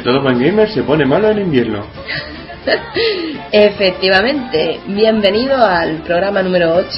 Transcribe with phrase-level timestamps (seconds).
[0.00, 1.84] Porque todo buen gamer se pone malo en invierno.
[3.52, 6.88] Efectivamente, bienvenido al programa número 8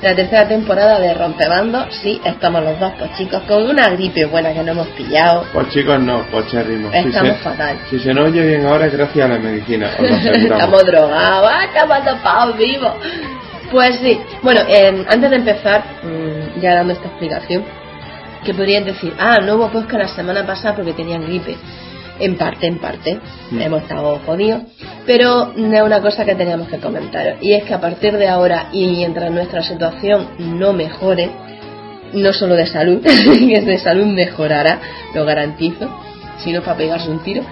[0.00, 1.90] de la tercera temporada de Rompebando.
[1.90, 5.44] Sí, estamos los dos, pues chicos, con una gripe buena que no hemos pillado.
[5.52, 6.94] Pues chicos, no, pues cherrimos.
[6.94, 7.78] Estamos si se, fatal.
[7.90, 9.90] Si se nos oye bien ahora es gracias a la medicina.
[9.98, 12.92] Estamos drogados, ¡ah, estamos tapados vivos!
[13.70, 17.62] Pues sí, bueno, eh, antes de empezar, mm, ya dando esta explicación,
[18.42, 21.56] que podrían decir, ah, no hubo podcast la semana pasada porque tenían gripe.
[22.20, 23.18] En parte, en parte,
[23.50, 23.60] Mm.
[23.62, 24.62] hemos estado jodidos,
[25.06, 28.68] pero es una cosa que teníamos que comentar, y es que a partir de ahora
[28.72, 31.30] y mientras nuestra situación no mejore,
[32.12, 34.80] no solo de salud, que de salud mejorará,
[35.14, 35.88] lo garantizo,
[36.38, 37.42] si no para pegarse un tiro,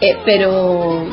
[0.00, 1.06] eh, pero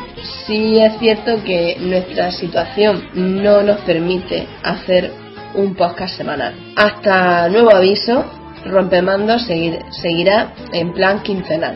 [0.46, 5.12] sí es cierto que nuestra situación no nos permite hacer
[5.56, 6.54] un podcast semanal.
[6.76, 8.26] Hasta nuevo aviso,
[8.66, 11.76] Rompemando seguir- seguirá en plan quincenal.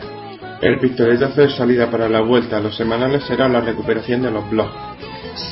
[0.60, 4.48] El pistoletazo de salida para la vuelta a los semanales será la recuperación de los
[4.50, 4.72] blogs.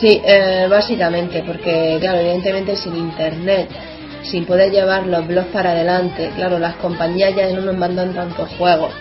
[0.01, 3.69] Sí, eh, básicamente, porque claro, evidentemente sin internet,
[4.25, 8.49] sin poder llevar los blogs para adelante, claro, las compañías ya no nos mandan tantos
[8.59, 8.93] juegos.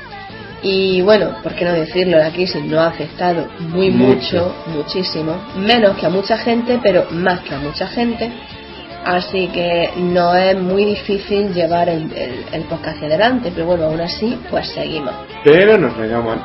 [0.62, 4.16] Y bueno, por qué no decirlo, la crisis nos ha afectado muy Mucho.
[4.16, 8.32] mucho, muchísimo, menos que a mucha gente, pero más que a mucha gente.
[9.06, 13.86] Así que no es muy difícil llevar el, el, el podcast hacia adelante, pero bueno,
[13.86, 15.14] aún así, pues seguimos.
[15.44, 16.38] Pero nos negamos,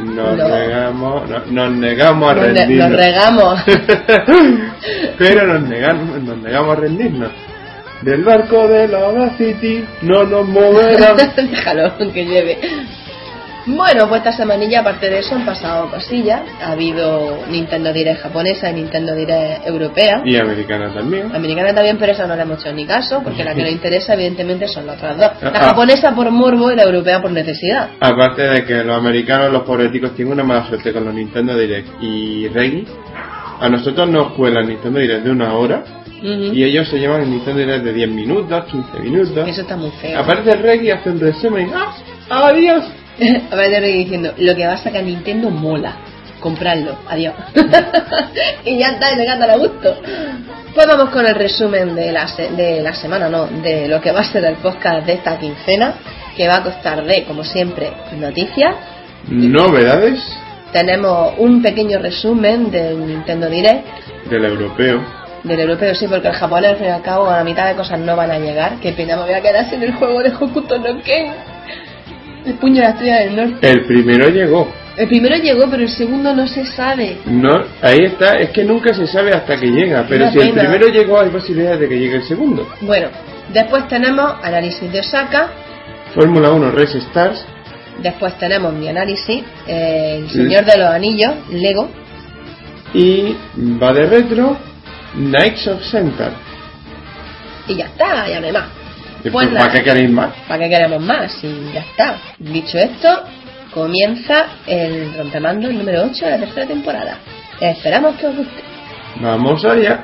[0.00, 0.48] nos No.
[0.48, 2.90] negamos, no- nos negamos a Nos, rendirnos.
[2.90, 3.60] nos regamos.
[5.18, 7.30] Pero nos negamos, nos negamos a rendirnos.
[8.02, 11.16] Del barco de la Audacity no nos moverán.
[11.36, 12.58] Déjalo que lleve.
[13.66, 16.42] Bueno, pues esta semanilla, aparte de eso, han pasado cosillas.
[16.60, 20.22] Ha habido Nintendo Direct japonesa y Nintendo Direct europea.
[20.24, 21.34] y americana también.
[21.34, 24.14] Americana también, pero esa no le hemos hecho ni caso, porque la que nos interesa,
[24.14, 25.30] evidentemente, son las otras dos.
[25.42, 25.64] La Ah.
[25.66, 27.90] japonesa por morbo y la europea por necesidad.
[28.00, 31.88] Aparte de que los americanos, los pobreticos, tienen una mala suerte con los Nintendo Direct
[32.02, 32.84] y Reggie.
[33.60, 35.84] A nosotros nos cuelan Nintendo Direct de una hora
[36.20, 36.52] Ujú.
[36.52, 39.48] y ellos se llevan el Nintendo Direct de 10 minutos, 15 minutos.
[39.48, 40.18] Eso está muy feo.
[40.18, 41.70] Aparece Reggie, hace un resumen.
[41.72, 41.92] ¡Ah!
[42.48, 42.84] ¡Adiós!
[43.50, 45.96] A ver, de diciendo, lo que va a sacar Nintendo mola.
[46.40, 47.34] Compradlo, adiós.
[48.64, 49.96] y ya está, y me encanta a gusto.
[50.74, 54.10] Pues vamos con el resumen de la, se- de la semana, no, de lo que
[54.10, 55.94] va a ser el podcast de esta quincena,
[56.36, 58.74] que va a costar de, como siempre, noticias.
[59.28, 60.18] Novedades
[60.72, 63.86] Tenemos un pequeño resumen del Nintendo Direct,
[64.28, 65.00] del europeo.
[65.44, 67.76] del europeo sí, porque el japonés al fin y al cabo a la mitad de
[67.76, 68.80] cosas no van a llegar.
[68.80, 71.32] Qué pena, me voy a quedar sin el juego de Hokuto no Ken.
[72.44, 73.70] El puño de la estrella del norte.
[73.70, 74.72] El primero llegó.
[74.96, 77.18] El primero llegó, pero el segundo no se sabe.
[77.26, 80.88] No, ahí está, es que nunca se sabe hasta que llega, pero si el primero
[80.88, 82.68] llegó hay posibilidades de que llegue el segundo.
[82.82, 83.08] Bueno,
[83.54, 85.48] después tenemos análisis de Osaka,
[86.14, 87.42] Fórmula 1 Race Stars,
[88.02, 91.88] después tenemos mi análisis, eh, El Señor de los Anillos, Lego,
[92.92, 93.34] y
[93.82, 94.58] va de retro
[95.14, 96.32] Knights of Centaur.
[97.66, 98.81] y ya está, ya no hay más.
[99.22, 99.48] Pues pues.
[99.50, 100.32] ¿Para qué queréis más?
[100.48, 101.44] ¿Para qué queremos más?
[101.44, 102.16] Y ya está.
[102.38, 103.08] Dicho esto,
[103.72, 107.18] comienza el rompemando número 8 de la tercera temporada.
[107.60, 108.62] Esperamos que os guste.
[109.20, 110.02] Vamos allá.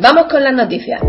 [0.00, 1.00] Vamos con las noticias.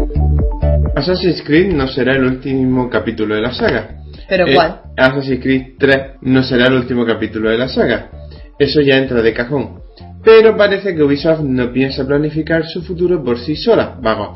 [0.96, 3.98] Assassin's Creed no será el último capítulo de la saga.
[4.28, 4.82] ¿Pero Eh, cuál?
[4.98, 8.10] Assassin's Creed 3 no será el último capítulo de la saga.
[8.58, 9.82] Eso ya entra de cajón.
[10.24, 14.34] Pero parece que Ubisoft no piensa planificar su futuro por sí sola, vago,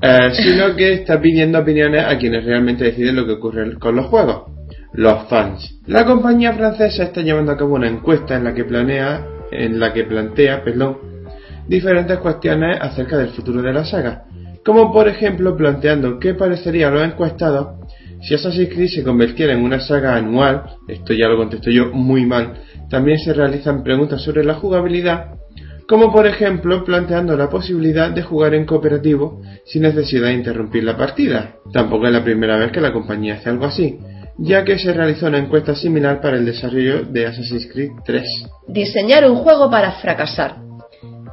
[0.00, 4.06] eh, sino que está pidiendo opiniones a quienes realmente deciden lo que ocurre con los
[4.06, 4.52] juegos,
[4.92, 5.80] los fans.
[5.86, 9.92] La compañía francesa está llevando a cabo una encuesta en la que planea, en la
[9.92, 11.07] que plantea, perdón,
[11.68, 14.24] diferentes cuestiones acerca del futuro de la saga,
[14.64, 17.78] como por ejemplo planteando qué parecería a los encuestados
[18.20, 22.26] si Assassin's Creed se convirtiera en una saga anual, esto ya lo contesto yo muy
[22.26, 22.54] mal,
[22.90, 25.36] también se realizan preguntas sobre la jugabilidad,
[25.86, 30.96] como por ejemplo planteando la posibilidad de jugar en cooperativo sin necesidad de interrumpir la
[30.96, 31.54] partida.
[31.72, 33.98] Tampoco es la primera vez que la compañía hace algo así,
[34.36, 38.24] ya que se realizó una encuesta similar para el desarrollo de Assassin's Creed 3.
[38.66, 40.67] Diseñar un juego para fracasar.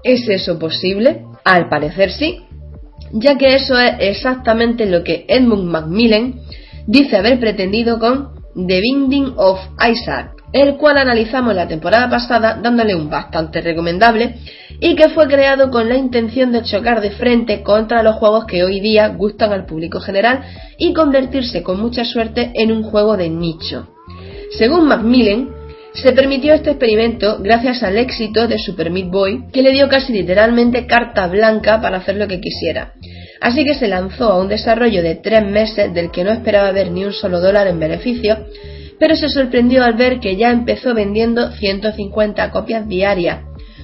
[0.06, 1.24] ¿Es eso posible?
[1.44, 2.38] Al parecer sí,
[3.12, 6.42] ya que eso es exactamente lo que Edmund Macmillan
[6.86, 12.96] dice haber pretendido con The Binding of Isaac, el cual analizamos la temporada pasada dándole
[12.96, 14.36] un bastante recomendable
[14.80, 18.64] y que fue creado con la intención de chocar de frente contra los juegos que
[18.64, 20.44] hoy día gustan al público general
[20.78, 23.88] y convertirse con mucha suerte en un juego de nicho.
[24.52, 25.50] Según Macmillan,
[25.96, 30.12] se permitió este experimento gracias al éxito de Super Meat Boy, que le dio casi
[30.12, 32.94] literalmente carta blanca para hacer lo que quisiera.
[33.42, 36.92] Así que se lanzó a un desarrollo de tres meses del que no esperaba ver
[36.92, 38.38] ni un solo dólar en beneficio,
[39.00, 43.42] pero se sorprendió al ver que ya empezó vendiendo 150 copias diarias,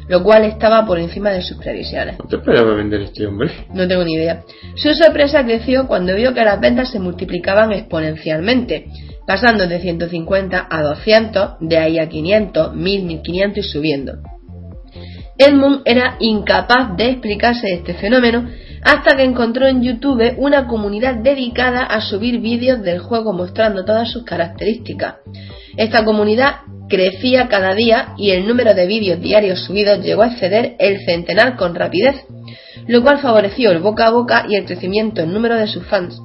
[0.08, 2.18] lo cual estaba por encima de sus previsiones.
[2.18, 3.52] ¿Cuánto esperaba vender este hombre?
[3.74, 4.44] No tengo ni idea.
[4.76, 8.88] Su sorpresa creció cuando vio que las ventas se multiplicaban exponencialmente,
[9.26, 14.14] pasando de 150 a 200, de ahí a 500, 1000, 1500 y subiendo.
[15.38, 18.48] Edmund era incapaz de explicarse este fenómeno
[18.84, 24.12] hasta que encontró en YouTube una comunidad dedicada a subir vídeos del juego mostrando todas
[24.12, 25.16] sus características.
[25.78, 30.76] Esta comunidad crecía cada día y el número de vídeos diarios subidos llegó a exceder
[30.78, 32.18] el centenar con rapidez,
[32.88, 36.22] lo cual favoreció el boca a boca y el crecimiento en número de sus fans,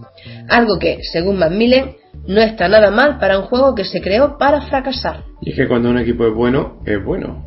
[0.49, 1.93] algo que, según Macmillan,
[2.27, 5.23] no está nada mal para un juego que se creó para fracasar.
[5.41, 7.47] Y es que cuando un equipo es bueno, es bueno.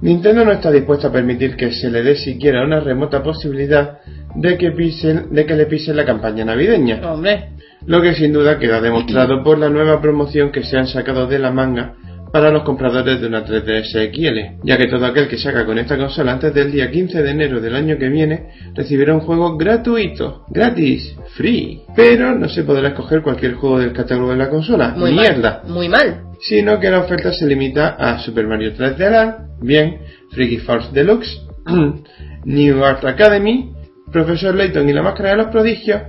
[0.00, 4.00] Nintendo no está dispuesto a permitir que se le dé siquiera una remota posibilidad
[4.34, 7.00] de que, pisen, de que le pisen la campaña navideña.
[7.10, 7.53] Hombre,
[7.86, 11.38] Lo que sin duda queda demostrado por la nueva promoción que se han sacado de
[11.38, 11.94] la manga
[12.34, 15.96] para los compradores de una 3DS XL, ya que todo aquel que saca con esta
[15.96, 20.44] consola antes del día 15 de enero del año que viene recibirá un juego gratuito,
[20.48, 21.82] gratis, free.
[21.94, 25.72] Pero no se podrá escoger cualquier juego del catálogo de la consola, muy mierda, mal.
[25.72, 26.22] Muy mal.
[26.40, 29.98] sino que la oferta se limita a Super Mario 3D Land, bien,
[30.32, 31.40] Freaky Force Deluxe,
[32.46, 33.70] New Art Academy,
[34.10, 36.02] Profesor Layton y la Máscara de los Prodigios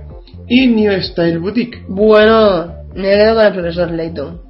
[0.48, 1.84] y New Style Boutique.
[1.88, 4.40] Bueno, me quedo con el profesor Layton.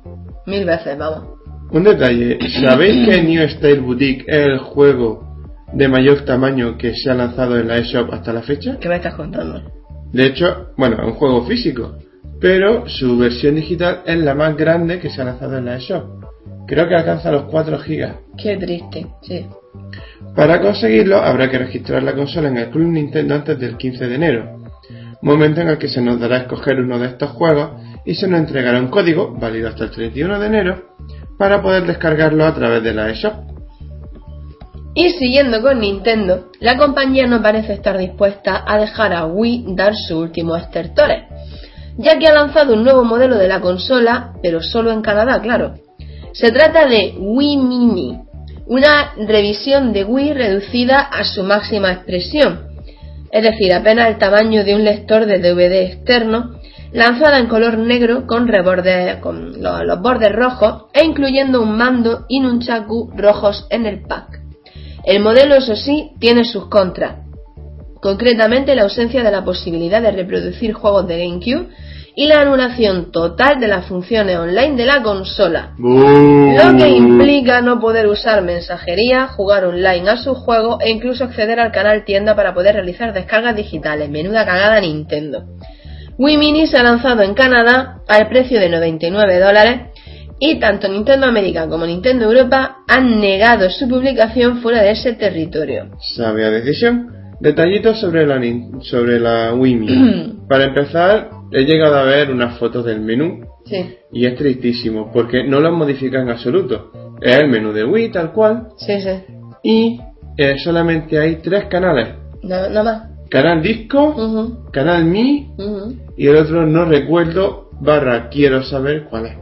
[0.46, 1.36] Mil veces, vamos.
[1.70, 5.26] Un detalle, ¿sabéis que New Style Boutique es el juego
[5.72, 8.78] de mayor tamaño que se ha lanzado en la eShop hasta la fecha?
[8.80, 9.62] ¿Qué me estás contando?
[10.12, 11.96] De hecho, bueno, es un juego físico,
[12.40, 16.24] pero su versión digital es la más grande que se ha lanzado en la eShop.
[16.68, 18.14] Creo que alcanza los 4 GB.
[18.36, 19.46] Qué triste, sí.
[20.34, 24.14] Para conseguirlo habrá que registrar la consola en el Club Nintendo antes del 15 de
[24.14, 24.65] enero,
[25.26, 28.28] momento en el que se nos dará a escoger uno de estos juegos y se
[28.28, 30.82] nos entregará un código, válido hasta el 31 de enero,
[31.36, 33.34] para poder descargarlo a través de la eShop.
[34.94, 39.94] Y siguiendo con Nintendo, la compañía no parece estar dispuesta a dejar a Wii dar
[39.96, 41.26] su último estertore,
[41.98, 45.74] ya que ha lanzado un nuevo modelo de la consola, pero solo en Canadá, claro.
[46.34, 48.20] Se trata de Wii Mini,
[48.66, 52.65] una revisión de Wii reducida a su máxima expresión,
[53.36, 56.52] es decir, apenas el tamaño de un lector de DVD externo,
[56.92, 58.50] lanzada en color negro con,
[59.20, 64.40] con lo- los bordes rojos e incluyendo un mando y nunchaku rojos en el pack.
[65.04, 67.16] El modelo, eso sí, tiene sus contras,
[68.00, 71.68] concretamente la ausencia de la posibilidad de reproducir juegos de GameCube
[72.18, 77.78] y la anulación total de las funciones online de la consola, lo que implica no
[77.78, 82.54] poder usar mensajería, jugar online a sus juegos e incluso acceder al canal tienda para
[82.54, 84.08] poder realizar descargas digitales.
[84.08, 85.44] Menuda cagada Nintendo.
[86.16, 89.80] Wii Mini se ha lanzado en Canadá al precio de 99 dólares
[90.38, 95.90] y tanto Nintendo América como Nintendo Europa han negado su publicación fuera de ese territorio.
[96.14, 97.12] Sabia decisión.
[97.40, 98.40] Detallitos sobre la,
[98.80, 100.32] sobre la Wii Mini.
[100.48, 105.44] Para empezar, he llegado a ver unas fotos del menú Sí, y es tristísimo porque
[105.44, 106.92] no lo han modificado en absoluto.
[107.20, 109.10] Es el menú de Wii tal cual sí, sí.
[109.62, 110.00] y
[110.36, 112.08] eh, solamente hay tres canales.
[112.42, 113.28] Nada nada más.
[113.28, 115.50] Canal disco, canal Mi
[116.16, 119.36] y el otro no recuerdo barra quiero saber cuál es.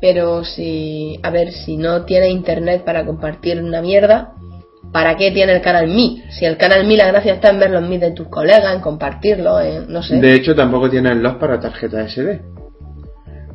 [0.00, 4.34] Pero si, a ver, si no tiene internet para compartir una mierda,
[4.94, 6.22] ¿para qué tiene el canal Mi?
[6.30, 8.80] Si el canal Mi la gracia está en ver los Mi de tus colegas, en
[8.80, 10.20] compartirlo, en, no sé.
[10.20, 12.40] De hecho tampoco tiene el los para tarjeta SD.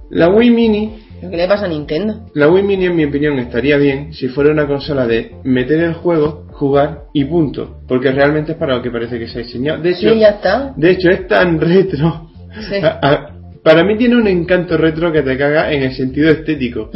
[0.09, 2.25] La Wii Mini ¿Qué le pasa a Nintendo?
[2.33, 5.93] La Wii Mini, en mi opinión, estaría bien si fuera una consola de meter el
[5.93, 7.79] juego, jugar y punto.
[7.89, 9.81] Porque realmente es para lo que parece que se ha diseñado.
[9.81, 10.73] De hecho, Sí, ya está.
[10.77, 12.29] de hecho es tan retro.
[12.69, 12.75] Sí.
[12.81, 13.29] A- a-
[13.63, 16.89] para mí tiene un encanto retro que te caga en el sentido estético.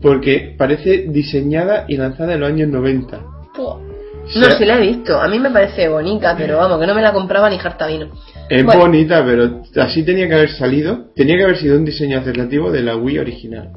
[0.00, 3.20] Porque parece diseñada y lanzada en los años 90.
[3.58, 3.80] O
[4.36, 5.20] No, sí la he visto.
[5.20, 8.06] A mí me parece bonita, pero vamos, que no me la compraba ni jarta vino.
[8.48, 8.80] Es Bueno.
[8.80, 11.06] bonita, pero así tenía que haber salido.
[11.14, 13.70] Tenía que haber sido un diseño alternativo de la Wii original.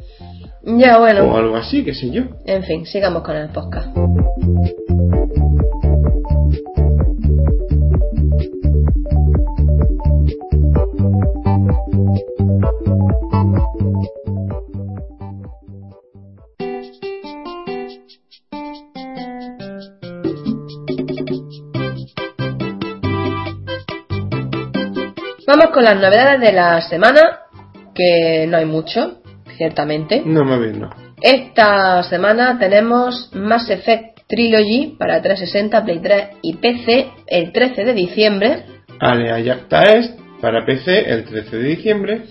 [0.63, 1.35] Ya, O bueno.
[1.35, 2.23] algo así, qué sé yo.
[2.45, 3.89] En fin, sigamos con el podcast.
[25.63, 27.21] Vamos con las novedades de la semana,
[27.95, 29.21] que no hay mucho,
[29.55, 30.21] ciertamente.
[30.25, 30.89] No, más bien no.
[31.21, 37.93] Esta semana tenemos Mass Effect Trilogy para 360, Play 3 y PC el 13 de
[37.93, 38.65] diciembre
[38.99, 42.21] Alea Yacta Est para PC el 13 de diciembre,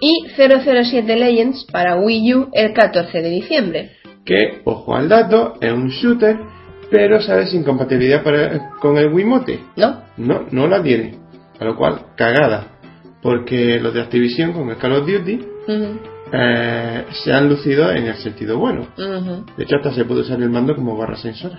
[0.00, 3.90] y 007 Legends para Wii U el 14 de diciembre.
[4.24, 6.36] que, ojo al dato, es un shooter,
[6.88, 9.58] pero sabe sin compatibilidad para- con el Wiimote.
[9.74, 10.02] ¿No?
[10.18, 11.26] No, no la tiene.
[11.58, 12.75] A lo cual, cagada.
[13.26, 15.40] Porque los de Activision con el Call of Duty
[16.32, 18.86] eh, se han lucido en el sentido bueno.
[19.56, 21.58] De hecho, hasta se puede usar el mando como barra sensora.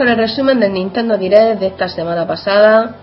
[0.00, 2.96] Con el resumen del Nintendo Direct de esta semana pasada.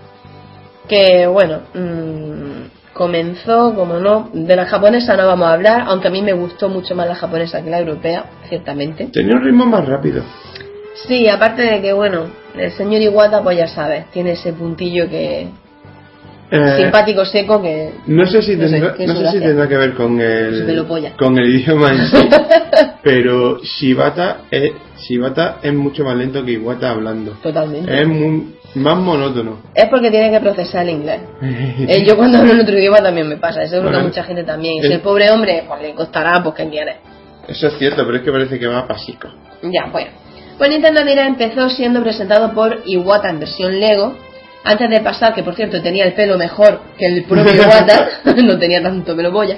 [0.88, 6.10] Que bueno, mm, comenzó, como no, de la japonesa no vamos a hablar, aunque a
[6.10, 9.06] mí me gustó mucho más la japonesa que la europea, ciertamente.
[9.12, 10.24] Tenía un ritmo más rápido.
[11.06, 12.24] Sí, aparte de que, bueno,
[12.56, 15.46] el señor Iwata, pues ya sabes, tiene ese puntillo que.
[16.50, 17.90] Eh, simpático seco que.
[18.06, 20.86] No sé si No sé, tendrá, que no sé si tendrá que ver con el
[21.18, 22.16] con el idioma en sí,
[23.02, 27.32] pero Shibata es Shibata es mucho más lento que Iwata hablando.
[27.42, 28.00] Totalmente.
[28.00, 29.60] Es muy- más monótono.
[29.74, 31.20] Es porque tiene que procesar el inglés.
[31.88, 34.24] Eh, yo cuando hablo en otro idioma también me pasa, eso que a Bueno, mucha
[34.24, 34.78] gente también.
[34.82, 36.96] El- si el pobre hombre, pues le costará, pues que quiere.
[37.46, 39.28] Eso es cierto, pero es que parece que va pasico.
[39.62, 40.10] Ya, bueno.
[40.58, 44.16] Pues Nintendo Direct empezó siendo presentado por Iwata en versión Lego.
[44.70, 48.58] Antes de pasar, que por cierto tenía el pelo mejor que el propio Iwata, no
[48.58, 49.56] tenía tanto pelo polla.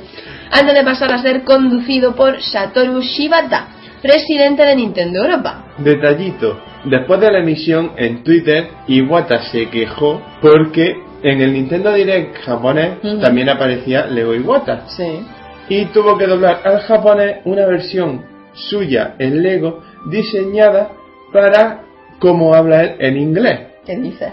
[0.52, 3.69] Antes de pasar a ser conducido por Satoru Shibata,
[4.00, 5.64] presidente de Nintendo Europa.
[5.79, 6.61] Detallito.
[6.85, 13.00] Después de la emisión en Twitter, Iwata se quejó porque en el Nintendo Direct japonés
[13.21, 14.85] también aparecía Lego Iwata.
[14.97, 15.26] Sí.
[15.69, 18.25] y tuvo que doblar al japonés una versión
[18.55, 20.93] suya en Lego diseñada
[21.33, 21.83] para
[22.21, 23.61] cómo habla él en inglés.
[23.85, 24.33] ¿Qué dices?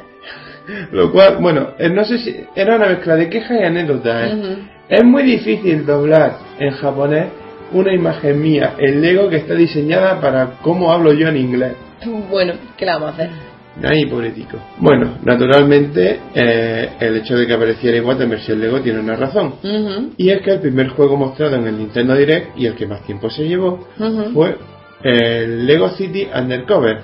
[0.92, 4.32] Lo cual, bueno, eh, no sé si era una mezcla de quejas y anécdotas.
[4.32, 4.58] ¿eh?
[4.90, 7.28] Es muy difícil doblar en japonés
[7.72, 11.74] una imagen mía en Lego que está diseñada para cómo hablo yo en inglés.
[12.30, 13.30] Bueno, ¿qué le vamos a hacer?
[13.84, 14.58] Ahí, pobretico.
[14.80, 19.56] Bueno, naturalmente, eh, el hecho de que apareciera igual en versión Lego tiene una razón.
[20.18, 23.04] Y es que el primer juego mostrado en el Nintendo Direct y el que más
[23.04, 23.88] tiempo se llevó
[24.34, 24.58] fue
[25.04, 27.02] el Lego City Undercover,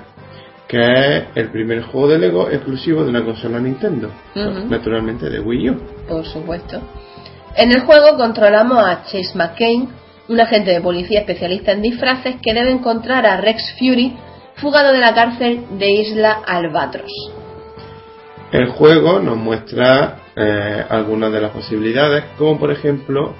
[0.68, 4.10] que es el primer juego de Lego exclusivo de una consola Nintendo,
[4.68, 5.76] naturalmente de Wii U.
[6.08, 6.80] Por supuesto.
[7.56, 9.88] En el juego controlamos a Chase McCain,
[10.28, 14.16] un agente de policía especialista en disfraces que debe encontrar a Rex Fury
[14.56, 17.12] fugado de la cárcel de Isla Albatros.
[18.50, 23.34] El juego nos muestra eh, algunas de las posibilidades, como por ejemplo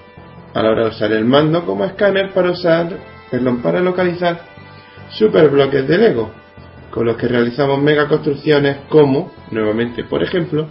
[0.52, 2.88] a la hora de usar el mando como escáner para usar,
[3.30, 4.40] perdón, para localizar
[5.10, 6.30] superbloques de Lego,
[6.94, 10.68] con los que realizamos mega construcciones como, nuevamente por ejemplo,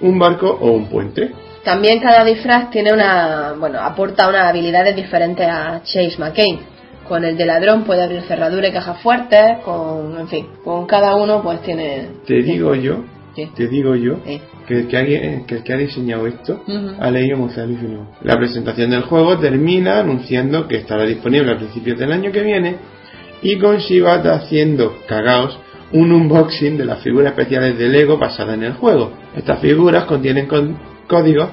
[0.00, 1.30] un barco o un puente.
[1.62, 6.58] También cada disfraz tiene una, bueno, aporta unas habilidades diferentes a Chase McCain.
[7.06, 11.14] Con el de ladrón puede abrir cerraduras y cajas fuertes, con, en fin, con cada
[11.14, 12.08] uno pues tiene...
[12.26, 13.04] Te digo yo,
[13.36, 13.48] Sí.
[13.54, 14.40] te digo yo, Sí.
[14.66, 16.96] que el que, alguien- que el que ha diseñado esto Ujú.
[16.98, 18.08] ha leído Mozalífino.
[18.22, 22.76] La presentación del juego termina anunciando que estará disponible a principios del año que viene
[23.42, 25.58] y con Shibata haciendo cagaos
[25.92, 29.10] un unboxing de las figuras especiales de Lego basadas en el juego.
[29.34, 30.78] Estas figuras contienen con-
[31.08, 31.48] códigos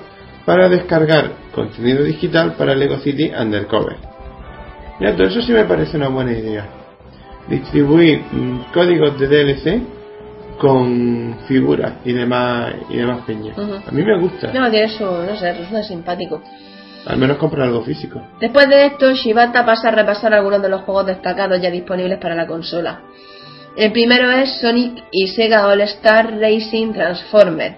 [0.45, 3.95] para descargar contenido digital para Lego City Undercover.
[4.99, 6.67] Mira, todo eso sí me parece una buena idea.
[7.47, 9.81] Distribuir mm, códigos de DLC
[10.59, 13.57] con figuras y demás y demás peñas.
[13.57, 13.75] Ujú.
[13.87, 14.51] A mí me gusta.
[14.53, 16.41] No, tiene su, no sé, resulta simpático.
[17.07, 18.21] Al menos comprar algo físico.
[18.39, 22.35] Después de esto, Shibata pasa a repasar algunos de los juegos destacados ya disponibles para
[22.35, 23.01] la consola.
[23.77, 27.77] El primero es Sonic y Sega All Star Racing Transformer,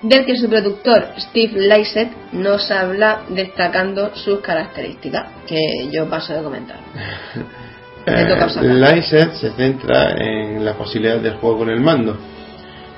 [0.00, 6.42] del que su productor Steve Lysett nos habla destacando sus características, que yo paso de
[6.42, 6.78] comentar.
[8.06, 8.70] Me toca sacar.
[8.70, 12.16] Lyset se centra en la posibilidad del juego con el mando.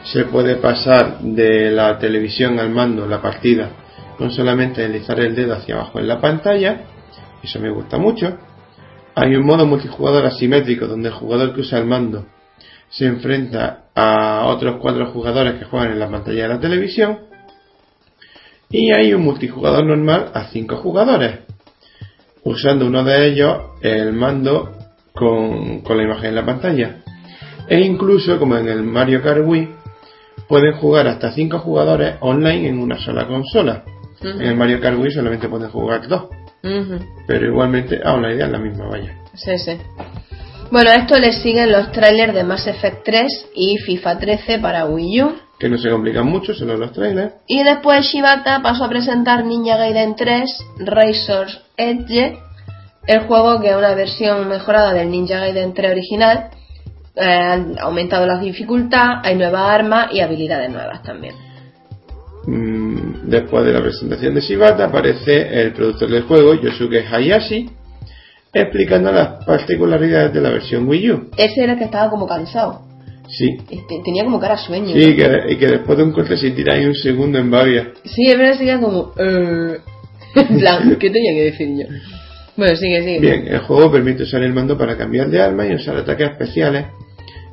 [0.05, 3.71] Se puede pasar de la televisión al mando la partida
[4.19, 6.83] con solamente deslizar el dedo hacia abajo en la pantalla.
[7.43, 8.37] Eso me gusta mucho.
[9.15, 12.27] Hay un modo multijugador asimétrico donde el jugador que usa el mando
[12.91, 17.19] se enfrenta a otros cuatro jugadores que juegan en la pantalla de la televisión.
[18.71, 21.41] Y hay un multijugador normal a cinco jugadores,
[22.45, 24.73] usando uno de ellos el mando
[25.15, 26.97] con, con la imagen en la pantalla.
[27.69, 29.69] E incluso, como en el Mario Kart Wii,
[30.49, 33.85] pueden jugar hasta cinco jugadores online en una sola consola.
[34.23, 36.29] En el Mario Kart Wii solamente pueden jugar dos.
[37.27, 39.17] Pero igualmente, ah, la idea es la misma, vaya.
[39.35, 39.79] Sí, sí.
[40.71, 44.85] Bueno, a esto le siguen los trailers de Mass Effect 3 y FIFA 13 para
[44.87, 45.33] Wii U.
[45.59, 47.35] Que no se complican mucho, solo los trailers.
[47.47, 52.39] Y después Shibata pasó a presentar Ninja Gaiden 3 Razor's Edge,
[53.07, 56.51] el juego que es una versión mejorada del Ninja Gaiden 3 original.
[57.17, 61.35] Eh, han aumentado la dificultad, hay nuevas armas y habilidades nuevas también.
[62.49, 67.69] Mm, Después de la presentación de Shibata aparece el productor del juego, Yosuke Hayashi,
[68.55, 71.31] explicando las particularidades de la versión Wii U.
[71.37, 72.87] Ese era el que estaba como cansado.
[73.29, 74.95] Sí, Este, tenía como cara sueño.
[74.95, 75.17] sí, ¿no?
[75.17, 77.93] que, y que después de un corte se tira ahí un segundo en Bavia.
[78.05, 79.13] Sí, es verdad, seguía como...
[79.19, 79.79] eh,
[80.49, 81.85] en plan, ¿qué tenía que decir yo?
[82.57, 83.21] Bueno, sigue, sigue.
[83.21, 86.87] Bien, el juego permite usar el mando para cambiar de arma y usar ataques especiales.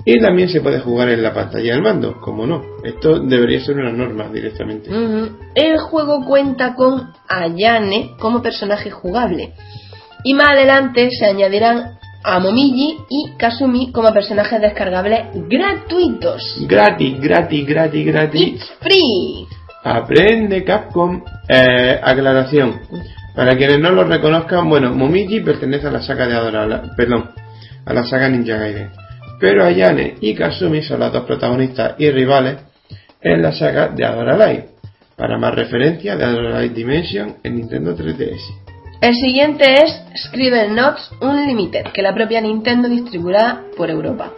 [0.07, 2.61] Y también se puede jugar en la pantalla del mando, como no.
[2.83, 4.89] Esto debería ser una norma directamente.
[5.55, 9.53] El juego cuenta con Ayane como personaje jugable.
[10.23, 16.57] Y más adelante se añadirán a Momiji y Kasumi como personajes descargables gratuitos.
[16.67, 18.53] Gratis, gratis, gratis, gratis.
[18.53, 19.47] It's free.
[19.83, 21.23] Aprende Capcom.
[21.47, 22.79] Eh, aclaración.
[23.35, 27.31] Para quienes no lo reconozcan, bueno, Momiji pertenece a la saga de Adora, perdón,
[27.85, 29.04] a la saga Ninja Gaiden.
[29.39, 32.57] Pero Ayane y Kasumi son las dos protagonistas y rivales
[33.21, 34.69] en la saga de Adora Live.
[35.15, 38.65] Para más referencia de Adora Live Dimension en Nintendo 3DS.
[39.01, 44.31] El siguiente es Scribble Notes Unlimited, que la propia Nintendo distribuirá por Europa.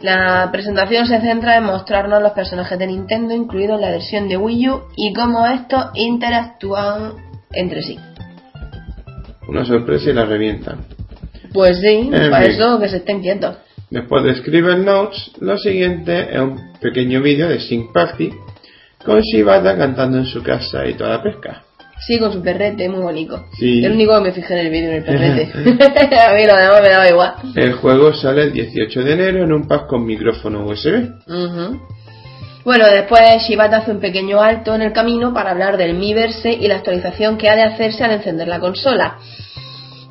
[0.00, 4.36] La presentación se centra en mostrarnos los personajes de Nintendo incluidos en la versión de
[4.36, 7.14] Wii U y cómo estos interactúan
[7.52, 7.98] entre sí.
[9.48, 10.84] Una sorpresa y la revientan.
[11.52, 12.52] Pues sí, En para fin.
[12.52, 13.56] eso que se estén quietos.
[13.90, 18.30] Después de Scribble Notes, lo siguiente es un pequeño vídeo de Sync Party
[19.04, 21.64] con Shibata cantando en su casa y toda la pesca.
[22.06, 23.44] Sí, con su perrete, muy bonito.
[23.58, 23.84] Sí.
[23.84, 25.52] El único que me fijé en el vídeo en el perrete.
[26.28, 27.34] A mí lo demás me daba igual.
[27.54, 31.10] El juego sale el 18 de enero en un pack con micrófono USB.
[31.28, 31.80] Ujú.
[32.64, 36.66] Bueno, después Shibata hace un pequeño alto en el camino para hablar del Miiverse y
[36.68, 39.18] la actualización que ha de hacerse al encender la consola.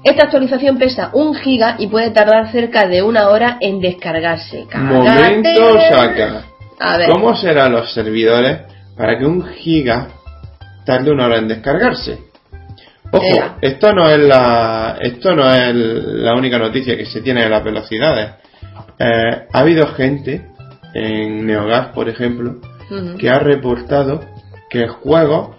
[0.03, 4.65] Esta actualización pesa un giga y puede tardar cerca de una hora en descargarse.
[4.73, 6.45] Momento saca.
[6.79, 7.09] A ver.
[7.09, 8.61] ¿Cómo serán los servidores
[8.97, 10.07] para que un giga
[10.85, 12.17] tarde una hora en descargarse?
[13.11, 17.49] Ojo, esto no es la esto no es la única noticia que se tiene de
[17.49, 18.31] las velocidades.
[18.97, 20.47] Eh, ha habido gente
[20.93, 22.55] en NeoGAF, por ejemplo,
[23.19, 24.21] que ha reportado
[24.69, 25.55] que juegos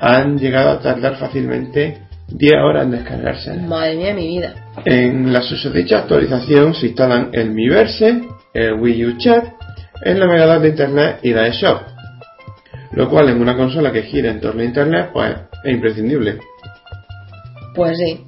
[0.00, 3.54] han llegado a tardar fácilmente 10 horas en descargarse.
[3.54, 4.54] Madre mía, mi vida.
[4.84, 9.44] En la susodicha actualización se instalan el Miiverse, el Wii U Chat,
[10.02, 11.82] el navegador de Internet y la eShop.
[12.92, 15.34] Lo cual en una consola que gira en torno a Internet, pues
[15.64, 16.38] es imprescindible.
[17.74, 18.20] Pues sí.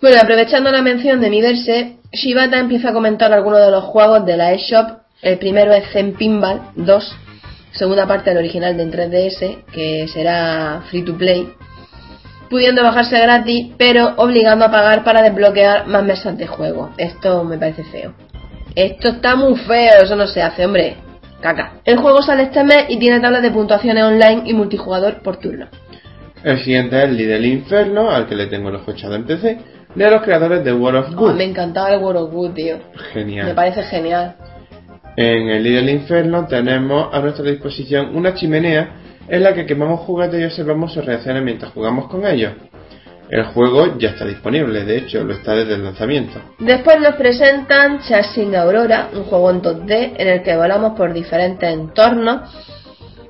[0.00, 4.36] Bueno, aprovechando la mención de Miiverse, Shibata empieza a comentar algunos de los juegos de
[4.36, 5.00] la eShop.
[5.22, 7.16] El primero es Zen Pinball 2,
[7.72, 11.46] segunda parte del original de en 3DS, que será free to play,
[12.50, 16.90] pudiendo bajarse gratis, pero obligando a pagar para desbloquear más mesas de juego.
[16.98, 18.12] Esto me parece feo.
[18.74, 20.96] Esto está muy feo, eso no se hace, hombre.
[21.40, 21.74] Caca.
[21.84, 25.68] El juego sale este mes y tiene tablas de puntuaciones online y multijugador por turno.
[26.44, 29.58] El siguiente es el Little Inferno, al que le tengo el ojo echado en PC,
[29.94, 31.34] de los creadores de World of Oh, Good.
[31.34, 32.76] me encantaba el World of Good, tío.
[32.76, 33.54] Me Genial.
[33.54, 34.34] parece genial.
[35.16, 38.90] En el Little Inferno tenemos a nuestra disposición una chimenea
[39.30, 42.52] en la que quemamos juguetes y observamos sus reacciones mientras jugamos con ellos.
[43.30, 46.40] El juego ya está disponible, de hecho lo está desde el lanzamiento.
[46.58, 51.72] Después nos presentan Chasing Aurora, un juego en 2D en el que volamos por diferentes
[51.72, 52.50] entornos,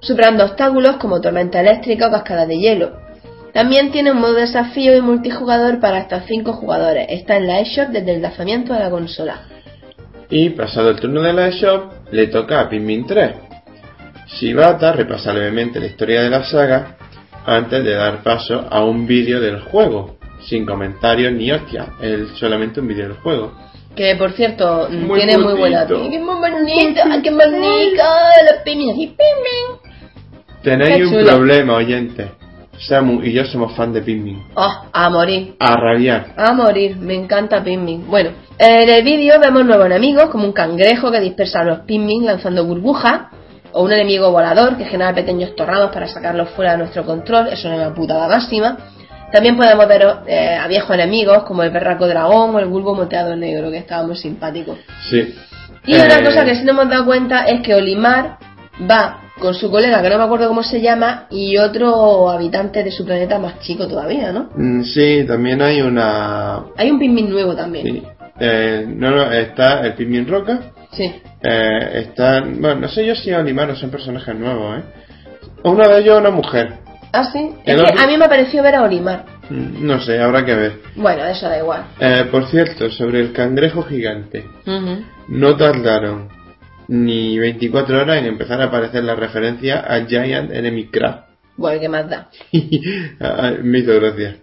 [0.00, 2.92] superando obstáculos como tormenta eléctrica o cascada de hielo.
[3.52, 7.06] También tiene un modo desafío y multijugador para hasta 5 jugadores.
[7.10, 9.42] Está en la eShop desde el lanzamiento de la consola.
[10.30, 13.49] Y pasado el turno de la eShop, le toca a Pikmin 3.
[14.38, 16.96] Shibata repasa levemente la historia de la saga
[17.46, 22.80] antes de dar paso a un vídeo del juego, sin comentarios ni hostia, es solamente
[22.80, 23.52] un vídeo del juego.
[23.96, 25.84] Que por cierto, Muy tiene muy buena.
[25.84, 26.10] bonito.
[26.10, 27.00] ¡Qué bonito!
[27.10, 28.02] ¡Ay, ¡Qué bonito!
[30.62, 31.26] Tenéis Qué un chulo.
[31.26, 32.30] problema, oyentes.
[32.78, 34.42] Samu y yo somos fan de Pikmin.
[34.54, 35.54] Oh, a morir.
[35.58, 36.32] A rabiar.
[36.36, 38.06] A morir, me encanta Pikmin.
[38.06, 42.24] Bueno, en el vídeo vemos nuevos enemigos, como un cangrejo que dispersa a los Pikmin
[42.24, 43.22] lanzando burbujas,
[43.72, 47.68] o un enemigo volador que genera pequeños tornados para sacarlos fuera de nuestro control, eso
[47.68, 48.76] es una putada máxima.
[49.32, 53.36] También podemos ver eh, a viejos enemigos como el perraco dragón o el bulbo moteado
[53.36, 54.76] negro, que estaba muy simpático.
[55.08, 55.34] Sí.
[55.86, 58.38] Y una Eh, cosa que sí nos hemos dado cuenta es que Olimar
[58.90, 62.90] va con su colega, que no me acuerdo cómo se llama, y otro habitante de
[62.90, 64.50] su planeta más chico todavía, ¿no?
[64.54, 66.64] mm, Sí, también hay una...
[66.76, 67.86] Hay un Pikmin nuevo también.
[67.86, 68.02] sí,
[68.40, 70.60] eh, no, no, está el Pikmin Roca.
[70.92, 71.04] Sí.
[71.42, 72.40] eh, está...
[72.40, 74.82] Bueno, no sé yo si Olimar o son personajes nuevos, ¿eh?
[75.62, 76.78] Uno de ellos una mujer.
[77.12, 77.38] ¿Ah, sí?
[77.64, 79.24] Es El que otro- a mí me pareció ver a Olimar.
[79.50, 80.72] Mm, No sé, habrá que ver.
[80.96, 81.84] Bueno, eso da igual.
[82.00, 84.44] Eh, por cierto, sobre el cangrejo gigante.
[85.28, 86.28] No tardaron
[86.88, 91.26] ni 24 horas en empezar a aparecer la referencia a Giant Enemy Crab.
[91.56, 92.28] Bueno, ¿qué más da?
[93.20, 94.36] Ah, Me hizo gracia.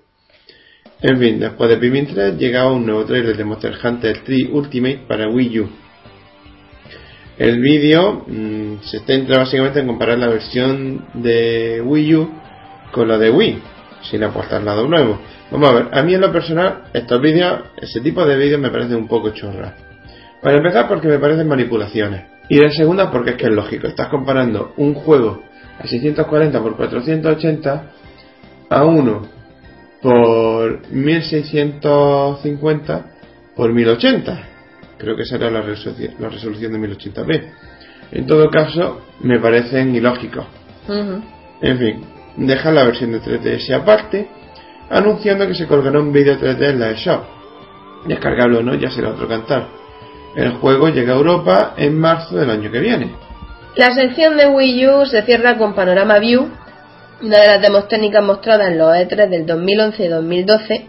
[1.00, 5.02] En fin, después de Pikmin 3 llegaba un nuevo trailer de Monster Hunter 3 Ultimate
[5.08, 5.70] para Wii U.
[7.38, 12.30] El vídeo mm, se centra básicamente en comparar la versión de Wii U
[12.92, 13.62] con la de Wii,
[14.10, 15.20] sin aportar nada nuevo.
[15.52, 18.72] Vamos a ver, a mí en lo personal, estos vídeos, ese tipo de vídeos me
[18.72, 19.74] parecen un poco chorras.
[20.42, 22.24] Para empezar porque me parecen manipulaciones.
[22.50, 25.44] Y de segunda porque es que es lógico, estás comparando un juego
[25.78, 27.84] a 640 por 480
[28.70, 29.37] a uno
[30.02, 33.06] por 1650
[33.56, 34.44] por 1080.
[34.98, 37.52] Creo que será la resolución, la resolución de 1080p.
[38.12, 40.46] En todo caso, me parecen ilógicos.
[41.62, 42.02] En fin,
[42.38, 44.30] dejan la versión de 3DS aparte,
[44.90, 47.24] anunciando que se colgará un vídeo 3D en la eShop.
[48.06, 49.68] Descargable o no, ya será otro cantar.
[50.36, 53.12] El juego llega a Europa en marzo del año que viene.
[53.76, 56.50] La sección de Wii U se cierra con Panorama View,
[57.22, 60.86] una de las demos técnicas mostradas en los E3 del 2011 y 2012.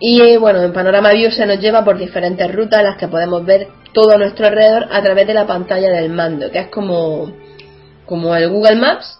[0.00, 3.44] Y bueno, en Panorama View se nos lleva por diferentes rutas en las que podemos
[3.44, 7.32] ver todo a nuestro alrededor a través de la pantalla del mando, que es como,
[8.04, 9.18] como el Google Maps,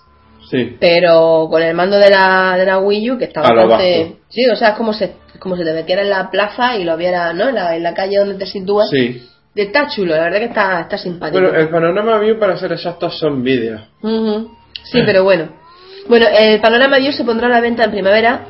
[0.51, 0.77] Sí.
[0.79, 4.17] pero con el mando de la, de la Wii U que está A bastante...
[4.29, 5.07] Sí, o sea, es como si,
[5.39, 7.49] como si te metieras en la plaza y lo vieras, ¿no?
[7.49, 8.91] En la, en la calle donde te sitúas.
[8.91, 9.27] Sí.
[9.55, 11.41] Está chulo, la verdad que está, está simpático.
[11.41, 13.81] Bueno, el panorama view, para ser exactos, son vídeos.
[14.03, 14.51] Ujú.
[14.83, 15.49] Sí, pero bueno.
[16.09, 18.47] Bueno, el panorama View se pondrá a la venta en primavera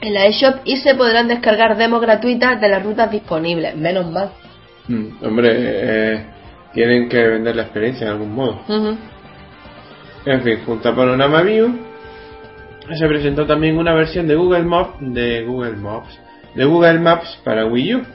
[0.00, 3.76] en la eShop y se podrán descargar demos gratuitas de las rutas disponibles.
[3.76, 4.30] Menos mal.
[4.88, 6.26] Mm, hombre, eh,
[6.74, 8.60] tienen que vender la experiencia de algún modo.
[10.26, 11.74] En fin, junto a Panorama View
[12.98, 16.18] se presentó también una versión de Google Maps de Google Maps
[16.54, 18.02] de Google Maps para Wii U.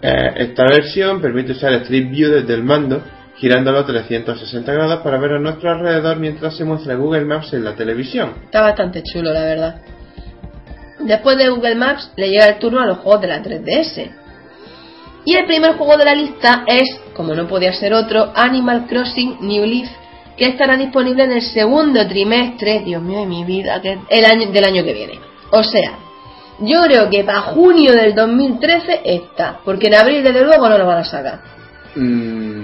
[0.00, 3.02] Eh, esta versión permite usar Street View desde el mando,
[3.38, 7.74] girándolo 360 grados para ver a nuestro alrededor mientras se muestra Google Maps en la
[7.74, 8.34] televisión.
[8.44, 9.80] Está bastante chulo, la verdad.
[11.00, 14.10] Después de Google Maps le llega el turno a los juegos de la 3DS.
[15.24, 19.38] Y el primer juego de la lista es, como no podía ser otro, Animal Crossing
[19.40, 19.88] New Leaf,
[20.36, 24.50] que estará disponible en el segundo trimestre, Dios mío de mi vida, que el año,
[24.50, 25.20] del año que viene.
[25.50, 25.98] O sea,
[26.60, 30.86] yo creo que para junio del 2013 está, porque en abril desde luego no lo
[30.86, 31.40] van a sacar.
[31.94, 32.57] Mm,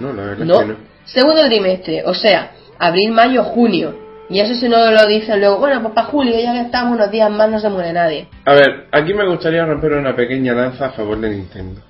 [0.00, 0.76] no, la verdad No, es que no.
[1.04, 4.04] segundo trimestre, o sea, abril, mayo, junio.
[4.28, 7.10] Y eso si no lo dicen luego, bueno, pues para julio ya que estamos unos
[7.12, 8.26] días más no se muere nadie.
[8.44, 11.80] A ver, aquí me gustaría romper una pequeña lanza a favor de Nintendo.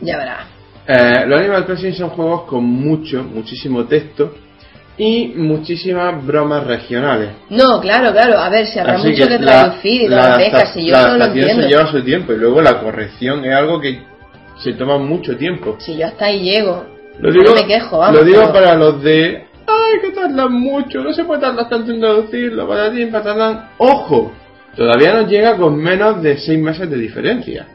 [0.00, 0.46] Ya verás.
[0.86, 4.34] Eh, los Animal Crossing son juegos con mucho, muchísimo texto
[4.96, 7.30] y muchísimas bromas regionales.
[7.50, 10.72] No, claro, claro, a ver, si habrá Así mucho que, la- traducir y todas las
[10.72, 11.62] si yo la no lo entiendo.
[11.62, 14.00] se lleva su tiempo y luego la corrección es algo que
[14.62, 15.76] se toma mucho tiempo.
[15.80, 16.84] Si yo hasta ahí llego.
[17.20, 18.18] Lo digo, no me quejo, vamos.
[18.18, 21.90] lo digo pero- para los de ay que tardan mucho, no se puede tardar tanto
[21.92, 23.70] en traducirlo, patatín, patatán.
[23.78, 24.32] Ojo,
[24.76, 27.66] todavía nos llega con menos de 6 meses de diferencia.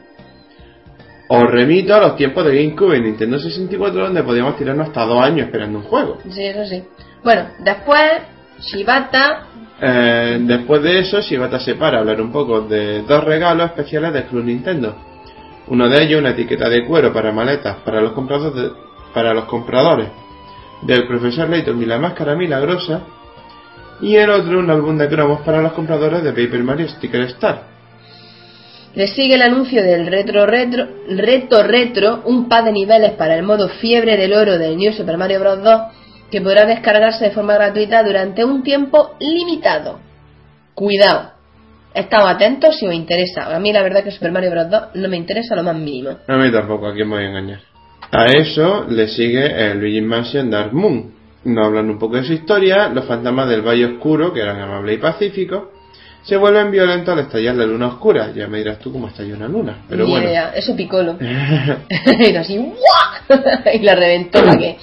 [1.28, 5.24] Os remito a los tiempos de GameCube y Nintendo 64 donde podíamos tirarnos hasta dos
[5.24, 6.18] años esperando un juego.
[6.30, 6.84] Sí, eso sí.
[7.24, 8.12] Bueno, después,
[8.60, 9.46] Shibata.
[9.80, 14.12] Eh, después de eso, Shibata se para a hablar un poco de dos regalos especiales
[14.12, 14.96] del Club Nintendo.
[15.68, 18.70] Uno de ellos, una etiqueta de cuero para maletas para los compradores, de-
[19.16, 20.08] para los compradores
[20.82, 23.00] del profesor Layton y la máscara milagrosa.
[24.02, 27.62] Y el otro, un álbum de cromos para los compradores de Paper Mario Sticker Star.
[28.94, 33.42] Le sigue el anuncio del retro retro reto retro, un par de niveles para el
[33.42, 35.62] modo fiebre del oro del New Super Mario Bros.
[35.62, 35.80] 2
[36.30, 39.98] que podrá descargarse de forma gratuita durante un tiempo limitado.
[40.74, 41.30] Cuidado.
[41.94, 43.46] Estad atentos si os interesa.
[43.56, 44.68] A mí la verdad que Super Mario Bros.
[44.68, 46.18] 2 no me interesa lo más mínimo.
[46.28, 47.75] A mí tampoco, ¿a quién voy a engañar?
[48.12, 51.12] A eso le sigue el Luigi Mansion Dark Moon,
[51.44, 52.88] nos hablan un poco de su historia.
[52.88, 55.64] Los fantasmas del Valle Oscuro, que eran amables y pacíficos,
[56.22, 58.32] se vuelven violentos al estallar la luna oscura.
[58.34, 59.84] Ya me dirás tú cómo estalló una luna.
[59.88, 60.26] Pero Ni bueno.
[60.28, 61.16] idea, eso picolo.
[61.20, 63.40] y así, ¡guau!
[63.72, 64.76] y la reventó para que,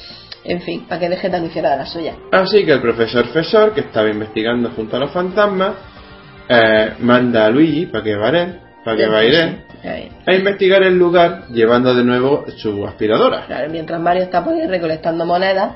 [0.45, 2.15] en fin, para que Vegeta no hiciera la suya.
[2.31, 5.73] Así que el profesor Fesor, que estaba investigando junto a los fantasmas,
[6.47, 9.63] eh, manda a Luigi para que vaya para que bien.
[10.25, 13.45] a investigar el lugar llevando de nuevo su aspiradora.
[13.47, 15.73] Claro, mientras Mario está por ahí recolectando monedas,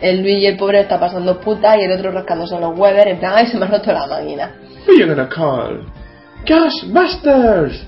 [0.00, 3.32] el Luigi el pobre está pasando puta y el otro rascándose los huevos en plan,
[3.36, 4.50] ay, se me ha roto la máquina.
[4.86, 5.84] Who you gonna call?
[6.46, 7.86] Ghostbusters.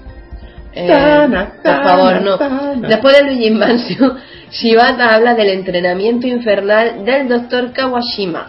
[0.75, 2.39] Eh, Tana, por tana, favor, no.
[2.39, 2.89] tana.
[2.89, 4.19] Después de Luigi Mansion,
[4.51, 7.73] Shibata habla del entrenamiento infernal del Dr.
[7.73, 8.47] Kawashima,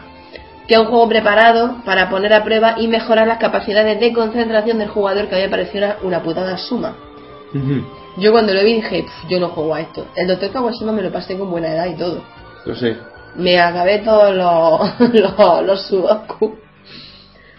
[0.68, 4.78] que es un juego preparado para poner a prueba y mejorar las capacidades de concentración
[4.80, 6.96] del jugador que había parecido una, una putada suma.
[8.18, 10.08] Yo cuando lo vi dije, "Pf, yo no juego a esto.
[10.16, 10.52] El Dr.
[10.52, 12.24] Kawashima me lo pasé con buena edad y todo.
[12.66, 12.96] Lo sé.
[13.36, 16.58] Me acabé todos los, los, los sudoku.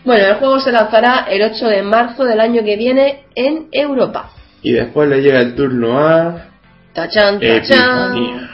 [0.04, 4.30] Bueno, el juego se lanzará el 8 de marzo del año que viene en Europa.
[4.62, 6.48] Y después le llega el turno a
[6.92, 8.48] Tachan, tachan.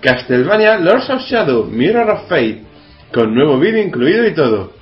[0.00, 2.63] Castlevania Lords of Shadow Mirror of Fate
[3.14, 4.72] con nuevo vídeo incluido y todo.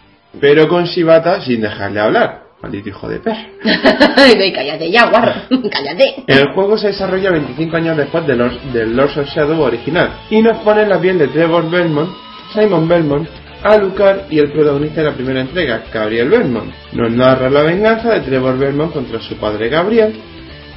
[0.40, 2.42] Pero con Shibata sin dejarle hablar.
[2.62, 3.46] Maldito hijo de perra.
[4.38, 5.32] Ve, cállate ya, guarro.
[5.70, 6.24] cállate.
[6.26, 10.40] El juego se desarrolla 25 años después de los- del Lords of Shadow original y
[10.40, 12.10] nos pone en la piel de Trevor Belmont,
[12.54, 13.28] Simon Belmont,
[13.64, 16.72] Alucard y el protagonista de la primera entrega, Gabriel Belmont.
[16.92, 20.14] Nos narra la venganza de Trevor Belmont contra su padre Gabriel,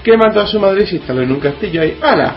[0.04, 2.36] que mató a su madre y se instaló en un castillo y ¡Hala!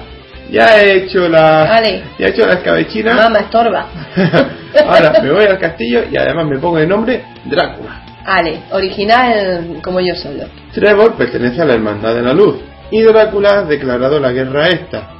[0.51, 1.65] Ya he hecho la...
[1.65, 2.03] Vale.
[2.19, 3.15] Ya he hecho la escabechina.
[3.15, 3.87] Mamá, estorba.
[4.87, 8.03] Ahora me voy al castillo y además me pongo de nombre Drácula.
[8.25, 10.45] Ale, original como yo solo.
[10.73, 12.57] Trevor pertenece a la Hermandad de la Luz
[12.91, 15.11] y Drácula ha declarado la guerra a esta,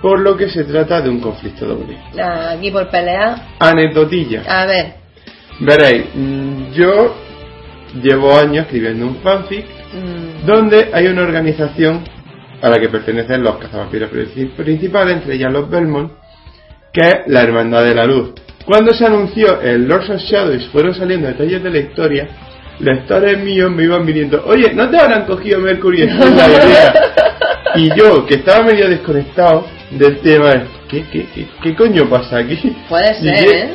[0.00, 1.96] por lo que se trata de un conflicto doble.
[2.20, 3.36] Aquí por pelear.
[3.58, 4.42] Anecdotilla.
[4.48, 4.94] A ver.
[5.60, 7.14] Veréis, mm, yo
[8.02, 12.02] llevo años escribiendo un fanfic mm, donde hay una organización
[12.62, 16.12] a la que pertenecen los cazavampiros princi- principales, entre ellas los Belmont,
[16.92, 18.32] que es la Hermandad de la Luz.
[18.64, 22.28] Cuando se anunció el Lords of Shadow y fueron saliendo detalles de la historia,
[22.78, 26.94] lectores míos me iban viniendo, oye, ¿no te habrán cogido Mercury en la idea?
[27.74, 30.52] Y yo, que estaba medio desconectado del tema,
[30.88, 32.76] ¿qué, qué, qué, qué coño pasa aquí?
[32.88, 33.74] puede ser, que- ¿eh?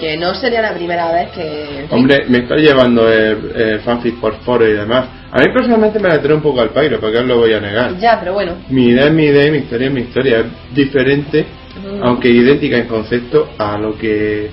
[0.00, 1.84] Que no sería la primera vez que.
[1.90, 5.08] Hombre, me estoy llevando el, el fanfic por foro y demás.
[5.36, 7.60] A mí personalmente me la trae un poco al pairo, porque os lo voy a
[7.60, 7.98] negar.
[7.98, 8.52] Ya, pero bueno.
[8.68, 10.38] Mi idea es mi idea y mi historia es mi historia.
[10.38, 11.44] Es diferente,
[11.76, 12.02] Mm.
[12.04, 14.48] aunque idéntica en concepto a lo que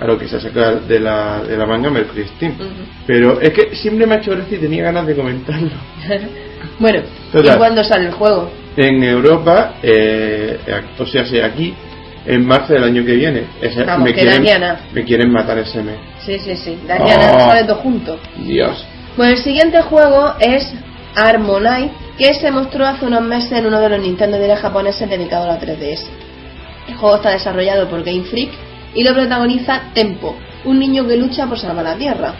[0.00, 2.54] a lo que se saca de la, de la manga Mercury Steam.
[3.06, 5.68] Pero es que siempre me ha hecho gracia y tenía ganas de comentarlo.
[6.80, 7.54] bueno, Total.
[7.54, 8.50] ¿y cuándo sale el juego?
[8.76, 10.58] En Europa, eh,
[10.98, 11.74] o sea, sea aquí,
[12.26, 13.44] en marzo del año que viene.
[13.60, 15.96] Ese- Vamos, me, que quieren, me quieren matar ese mes.
[16.24, 16.78] Sí, sí, sí.
[16.86, 17.40] Daniela, Oh.
[17.50, 18.18] sale todo junto.
[18.44, 18.84] Dios.
[19.16, 20.72] Bueno, el siguiente juego es
[21.16, 25.44] Harmonite, que se mostró hace unos meses en uno de los Nintendo Direct japoneses dedicado
[25.44, 26.04] a la 3DS.
[26.88, 28.50] El juego está desarrollado por Game Freak
[28.94, 32.34] y lo protagoniza Tempo, un niño que lucha por salvar la Tierra.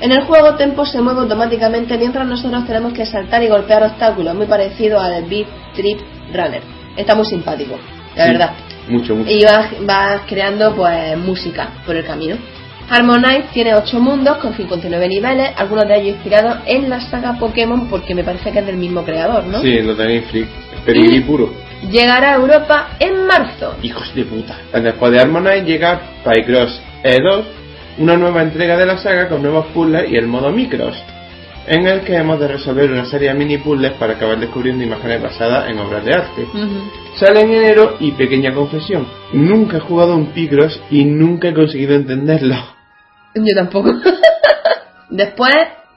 [0.00, 4.34] En el juego Tempo se mueve automáticamente mientras nosotros tenemos que saltar y golpear obstáculos,
[4.34, 5.98] muy parecido al Beat Trip
[6.32, 6.62] Runner.
[6.96, 7.76] Está muy simpático,
[8.16, 8.50] la Sí, verdad
[8.88, 9.30] Mucho, mucho.
[9.30, 12.36] y vas, vas creando pues música por el camino.
[12.90, 17.88] Harmonite tiene 8 mundos con 59 niveles, algunos de ellos inspirados en la saga Pokémon
[17.88, 19.60] porque me parece que es del mismo creador, ¿no?
[19.60, 20.48] Sí, lo tenéis freak.
[20.86, 21.52] Pedigrí puro.
[21.90, 23.74] Llegará a Europa en marzo.
[23.82, 24.56] Hijos de puta.
[24.72, 27.44] Después de Harmonite llega Pycross E2,
[27.98, 30.96] una nueva entrega de la saga con nuevos puzzles y el modo Micros,
[31.66, 35.22] en el que hemos de resolver una serie de mini puzzles para acabar descubriendo imágenes
[35.22, 36.46] basadas en obras de arte.
[37.16, 39.06] Sale en enero y pequeña confesión.
[39.34, 42.77] Nunca he jugado un Picross y nunca he conseguido entenderlo.
[43.34, 43.90] Yo tampoco.
[45.10, 45.54] Después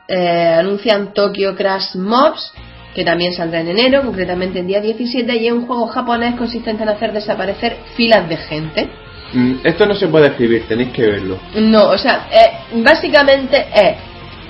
[0.08, 2.54] eh, anuncian Tokyo Crash Mobs,
[2.94, 6.84] que también saldrá en enero, concretamente el día 17, y es un juego japonés consistente
[6.84, 8.90] en hacer desaparecer filas de gente.
[9.34, 11.40] Mm, Esto no se puede escribir, tenéis que verlo.
[11.56, 13.96] No, o sea, eh, básicamente es,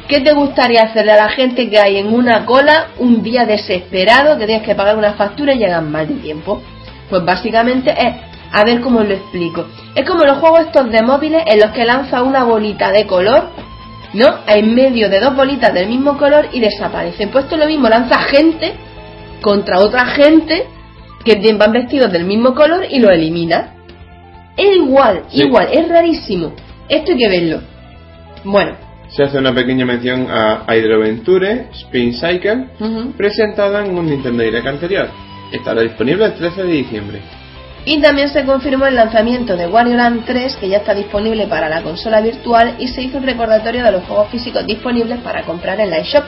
[0.08, 4.38] ¿qué te gustaría hacerle a la gente que hay en una cola un día desesperado
[4.38, 6.64] que tienes que pagar una factura y llegan mal de tiempo?
[7.10, 8.16] Pues básicamente es,
[8.52, 9.66] a ver cómo lo explico.
[9.96, 13.50] Es como los juegos estos de móviles en los que lanza una bolita de color,
[14.14, 14.28] ¿no?
[14.48, 17.30] En medio de dos bolitas del mismo color y desaparecen.
[17.30, 18.74] Pues esto es lo mismo, lanza gente
[19.42, 20.66] contra otra gente
[21.24, 23.74] que van vestidos del mismo color y lo elimina.
[24.58, 25.44] Es igual, Sí.
[25.44, 26.54] igual, es rarísimo.
[26.90, 27.62] Esto hay que verlo.
[28.44, 28.74] Bueno,
[29.10, 32.68] Se hace una pequeña mención a Hydroventure Spin Cycle,
[33.18, 35.10] presentada en un Nintendo Direct anterior.
[35.52, 37.22] Estará disponible el 13 de diciembre.
[37.84, 41.68] Y también se confirmó el lanzamiento de Wario Land 3, que ya está disponible para
[41.68, 45.80] la consola virtual, y se hizo un recordatorio de los juegos físicos disponibles para comprar
[45.80, 46.24] en la eShop.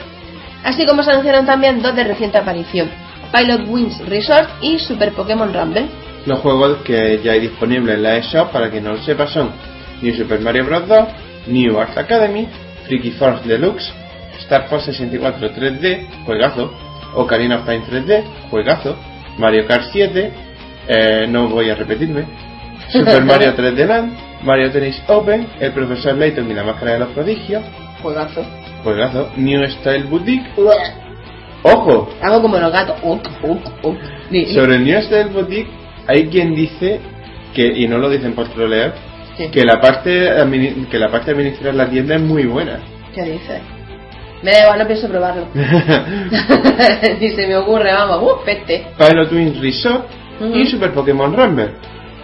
[0.64, 2.90] Así como se anunciaron también dos de reciente aparición,
[3.32, 5.86] Pilot Wings Resort y Super Pokémon Rumble.
[6.26, 9.52] Los juegos que ya hay disponibles en la eShop, para quien no lo sepa, son
[10.02, 10.88] New Super Mario Bros.
[10.88, 11.08] 2,
[11.46, 12.48] New Art Academy,
[12.86, 13.92] Freaky Force Deluxe,
[14.40, 16.72] Star Fox 64 3D, juegazo,
[17.14, 18.96] Ocarina of Time 3D, juegazo,
[19.38, 20.32] Mario Kart 7,
[20.88, 22.24] eh, no voy a repetirme,
[22.90, 27.08] Super Mario 3D Land, Mario Tennis Open, El Profesor Layton y la Máscara de los
[27.08, 27.62] Prodigios,
[28.02, 28.44] Juegazo.
[28.82, 30.46] juegazo, New Style Boutique,
[31.62, 32.96] ojo, Hago como los gatos.
[33.02, 33.26] Uk,
[33.82, 33.96] uk.
[34.30, 35.70] Di- sobre el New Style Boutique
[36.06, 37.00] hay quien dice
[37.54, 38.92] que, y no lo dicen por trolear,
[39.38, 39.48] Sí.
[39.48, 40.30] que la parte
[40.90, 42.78] que la parte de administrar la tienda es muy buena.
[43.14, 43.60] ¿Qué dices?
[44.42, 45.46] Me da igual, no pienso probarlo.
[47.20, 48.22] Ni se me ocurre, vamos.
[48.22, 48.86] ¡Uh, peste!
[48.98, 50.04] Pilot Wings Resort
[50.40, 51.70] Y Super Pokémon Rumble.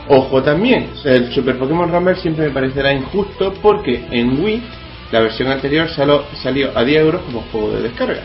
[0.09, 4.63] Ojo también, el Super Pokémon Rumble siempre me parecerá injusto porque en Wii
[5.13, 8.23] la versión anterior salió, salió a 10 euros como juego de descarga.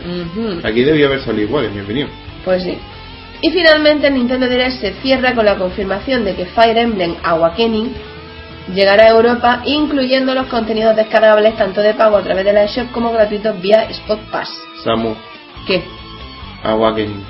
[0.64, 2.08] Aquí debió haber salido igual, en mi opinión.
[2.44, 2.76] Pues sí.
[3.42, 7.92] Y finalmente Nintendo Direct se cierra con la confirmación de que Fire Emblem Awakening
[8.74, 12.90] llegará a Europa, incluyendo los contenidos descargables tanto de pago a través de la eShop
[12.92, 14.48] como gratuitos vía Spot Pass.
[14.82, 15.14] Samu,
[15.66, 15.82] ¿Qué?
[16.64, 17.24] Awakening,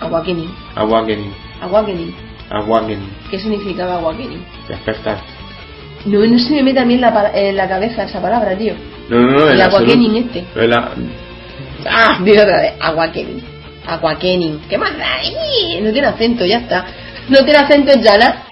[0.00, 0.50] Awakening.
[0.76, 2.14] Awakening, Awakening.
[2.50, 4.44] Awakening, ¿Qué significaba Awakening?
[4.68, 5.18] despertar.
[6.06, 8.74] No, no se me mete a mí en la, en la cabeza esa palabra, tío.
[9.08, 9.60] No, no, no, El.
[9.60, 10.44] Awakening este.
[10.66, 10.92] La-
[11.86, 12.18] ¡Ah!
[12.22, 12.72] Dilo otra vez.
[12.80, 13.42] Awakening.
[13.86, 14.60] Awakening.
[14.68, 15.06] ¿Qué más da?
[15.82, 16.86] No tiene acento, ya está.
[17.28, 18.44] No tiene acento en llana.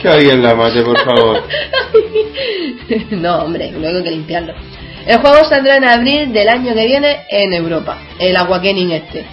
[0.00, 1.42] Que alguien la mate, por favor.
[3.10, 4.52] no, hombre, luego hay que limpiarlo.
[5.06, 7.98] El juego saldrá en abril del año que viene en Europa.
[8.18, 9.26] El Awakening este.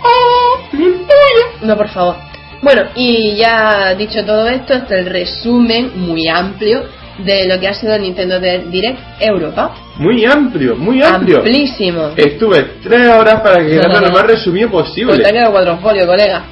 [1.61, 2.15] No, por favor.
[2.61, 6.83] Bueno, y ya dicho todo esto, este es el resumen muy amplio
[7.19, 9.73] de lo que ha sido el Nintendo Direct Europa.
[9.97, 11.37] Muy amplio, muy amplio.
[11.37, 12.11] Amplísimo.
[12.15, 15.49] Estuve tres horas para que quedara lo más resumido Pues te posible.
[15.51, 16.43] cuatro folio, colega.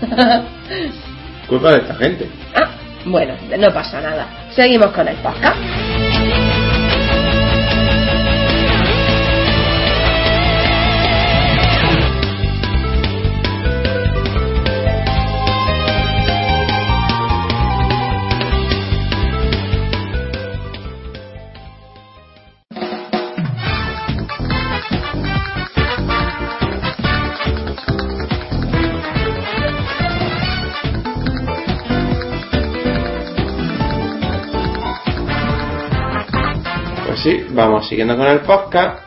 [1.48, 2.28] Culpa de esta gente.
[2.54, 2.70] Ah,
[3.04, 4.26] bueno, no pasa nada.
[4.54, 5.56] Seguimos con el podcast.
[37.56, 39.00] Vamos siguiendo con el podcast.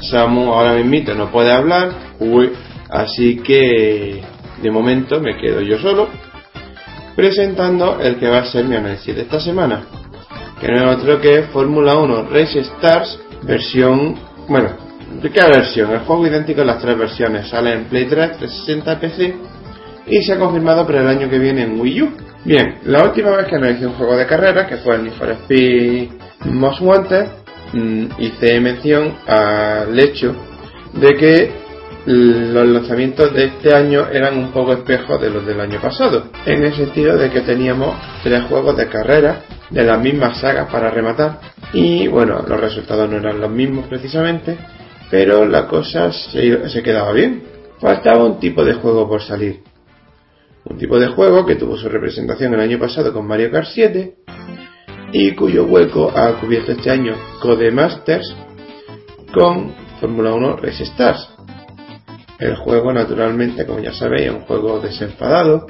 [0.00, 1.90] Samu ahora mismito no puede hablar,
[2.20, 2.52] uy,
[2.90, 4.22] así que
[4.62, 6.08] de momento me quedo yo solo
[7.16, 9.86] presentando el que va a ser mi análisis de esta semana,
[10.60, 14.16] que no es otro que Fórmula 1 Race Stars versión,
[14.48, 14.68] bueno,
[15.22, 15.90] ¿de qué versión?
[15.92, 19.34] El juego idéntico en las tres versiones, sale en Play 3, 360 PC
[20.08, 22.12] y se ha confirmado para el año que viene en Wii U.
[22.44, 25.30] Bien, la última vez que analicé un juego de carrera, que fue el Need for
[25.30, 26.10] Speed
[26.44, 27.45] Most Wanted,
[28.18, 30.34] hice mención al hecho
[30.92, 31.66] de que
[32.06, 36.64] los lanzamientos de este año eran un poco espejos de los del año pasado, en
[36.64, 41.40] el sentido de que teníamos tres juegos de carrera de las mismas sagas para rematar
[41.72, 44.56] y bueno, los resultados no eran los mismos precisamente,
[45.10, 47.42] pero la cosa se, se quedaba bien.
[47.80, 49.62] Faltaba un tipo de juego por salir.
[50.64, 54.14] Un tipo de juego que tuvo su representación el año pasado con Mario Kart 7
[55.12, 58.34] y cuyo hueco ha cubierto este año Codemasters
[59.32, 61.28] con Fórmula 1 Race Stars.
[62.38, 65.66] El juego, naturalmente, como ya sabéis, es un juego desenfadado,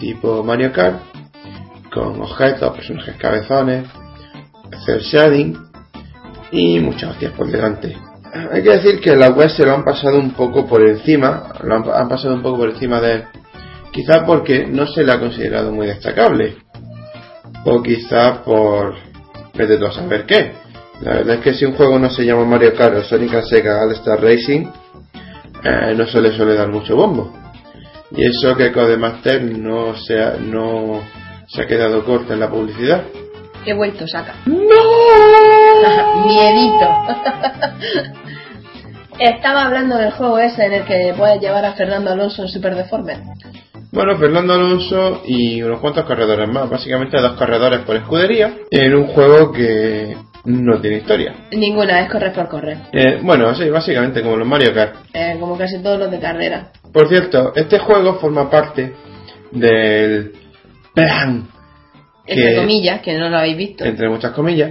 [0.00, 1.00] tipo Mario Kart,
[1.92, 3.86] con objetos, personajes cabezones,
[4.72, 5.56] hacer shading
[6.50, 7.96] y muchas hostias por delante.
[8.50, 11.74] Hay que decir que la web se lo han pasado un poco por encima, lo
[11.74, 13.24] han, han pasado un poco por encima de él,
[13.92, 16.56] quizá porque no se le ha considerado muy destacable,
[17.64, 18.94] o quizá por
[19.54, 20.52] vete tú a saber qué.
[21.00, 23.82] La verdad es que si un juego no se llama Mario Kart o Sonic Sega
[23.82, 24.66] All Star Racing,
[25.64, 27.32] eh, no se le suele dar mucho bombo.
[28.12, 31.00] Y eso que Codemaster no se ha, no
[31.48, 33.02] se ha quedado corta en la publicidad.
[33.64, 34.34] He vuelto, saca.
[34.46, 36.26] ¡No!
[36.26, 36.88] Miedito.
[39.18, 42.74] Estaba hablando del juego ese en el que puedes llevar a Fernando Alonso en Super
[42.74, 43.18] Deformer.
[43.92, 49.06] Bueno, Fernando Alonso y unos cuantos corredores más, básicamente dos corredores por escudería, en un
[49.08, 50.16] juego que
[50.46, 51.34] no tiene historia.
[51.52, 52.78] Ninguna, es correr por correr.
[52.92, 54.96] Eh, bueno, sí, básicamente como los Mario Kart.
[55.12, 56.70] Eh, como casi todos los de carrera.
[56.90, 58.94] Por cierto, este juego forma parte
[59.50, 60.32] del
[60.94, 61.46] plan
[62.26, 63.84] Entre que- comillas, que no lo habéis visto.
[63.84, 64.70] entre muchas comillas,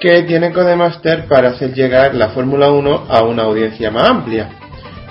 [0.00, 4.48] que tiene Codemaster para hacer llegar la Fórmula 1 a una audiencia más amplia.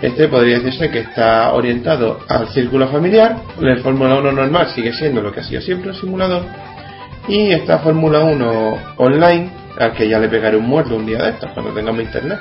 [0.04, 5.22] Este podría decirse que está orientado al círculo familiar, el Fórmula 1 normal sigue siendo
[5.22, 6.44] lo que ha sido siempre un simulador,
[7.30, 9.50] y esta Fórmula 1 online,
[9.80, 12.38] al que ya le pegaré un muerto un día de estos, cuando tengamos internet.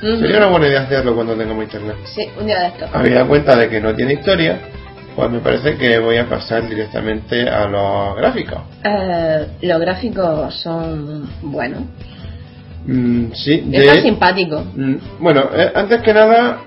[0.00, 1.96] Sería una buena idea hacerlo cuando tengamos internet.
[2.14, 2.86] Sí, un día de esto.
[2.92, 4.60] Habida cuenta de que no tiene historia,
[5.16, 8.60] pues me parece que voy a pasar directamente a los gráficos.
[8.84, 11.82] Eh, los gráficos son buenos.
[12.86, 14.64] Mm, sí, Está de, simpático.
[14.76, 16.60] Mm, Bueno, eh, antes que nada,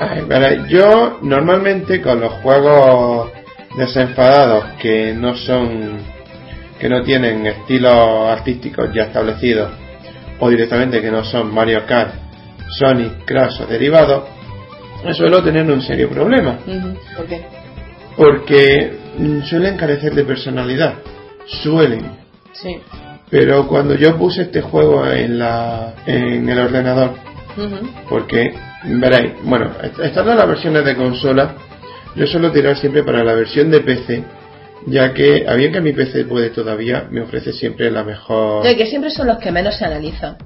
[0.00, 3.30] ay, yo normalmente con los juegos
[3.76, 5.98] desenfadados que no son,
[6.78, 9.70] que no tienen estilos artísticos ya establecidos,
[10.40, 12.14] o directamente que no son Mario Kart,
[12.78, 14.24] Sonic, Crash o derivados,
[15.12, 16.58] suelo tener un serio problema.
[17.16, 17.44] ¿Por qué?
[18.16, 20.94] porque mm, suelen carecer de personalidad,
[21.62, 22.00] suelen,
[22.52, 22.78] Sí.
[23.28, 27.10] pero cuando yo puse este juego en la, en el ordenador,
[27.58, 27.86] Ujú.
[28.08, 28.54] porque
[28.86, 31.54] veréis, bueno, est- estando las versiones de consola,
[32.14, 34.24] yo suelo tirar siempre para la versión de PC,
[34.86, 38.66] ya que, a bien que mi PC puede todavía, me ofrece siempre la mejor.
[38.66, 40.36] Y que siempre son los que menos se analizan.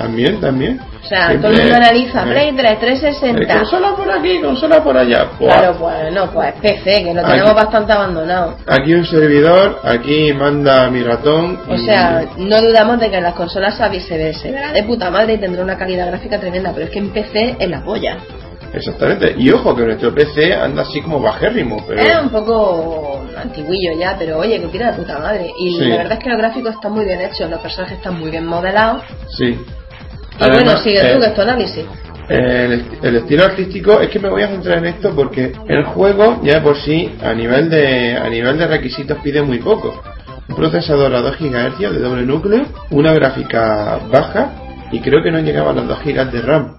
[0.00, 0.80] También, también.
[0.80, 3.58] O sea, Siempre- todo el mundo analiza eh, Play 3, eh, 360.
[3.58, 5.26] consola por aquí, consola por allá.
[5.38, 5.52] Buah.
[5.52, 8.56] Claro, pues no, pues PC, que lo Aquí- tenemos bastante abandonado.
[8.66, 11.60] Aquí un servidor, aquí manda mi ratón.
[11.68, 15.10] O y- sea, no dudamos de que en las consolas se, se verá de puta
[15.10, 18.16] madre y tendrá una calidad gráfica tremenda, pero es que en PC es la polla.
[18.72, 19.34] Exactamente.
[19.36, 22.00] Y ojo que nuestro PC anda así como bajérrimo, pero.
[22.00, 25.50] Es un poco antiguillo ya, pero oye, que tira de puta madre.
[25.58, 25.84] Y Sí.
[25.88, 28.46] la verdad es que los gráficos están muy bien hechos, los personajes están muy bien
[28.46, 29.02] modelados.
[29.36, 29.58] Sí.
[30.40, 31.84] Y bueno, Además, sigue eh, tú, que es tu análisis.
[32.28, 36.40] El, el estilo artístico es que me voy a centrar en esto porque el juego
[36.42, 40.02] ya de por sí a nivel de a nivel de requisitos pide muy poco.
[40.48, 44.52] Un procesador a 2 GHz de doble núcleo, una gráfica baja
[44.92, 46.76] y creo que no llegaba a los 2 GB de RAM.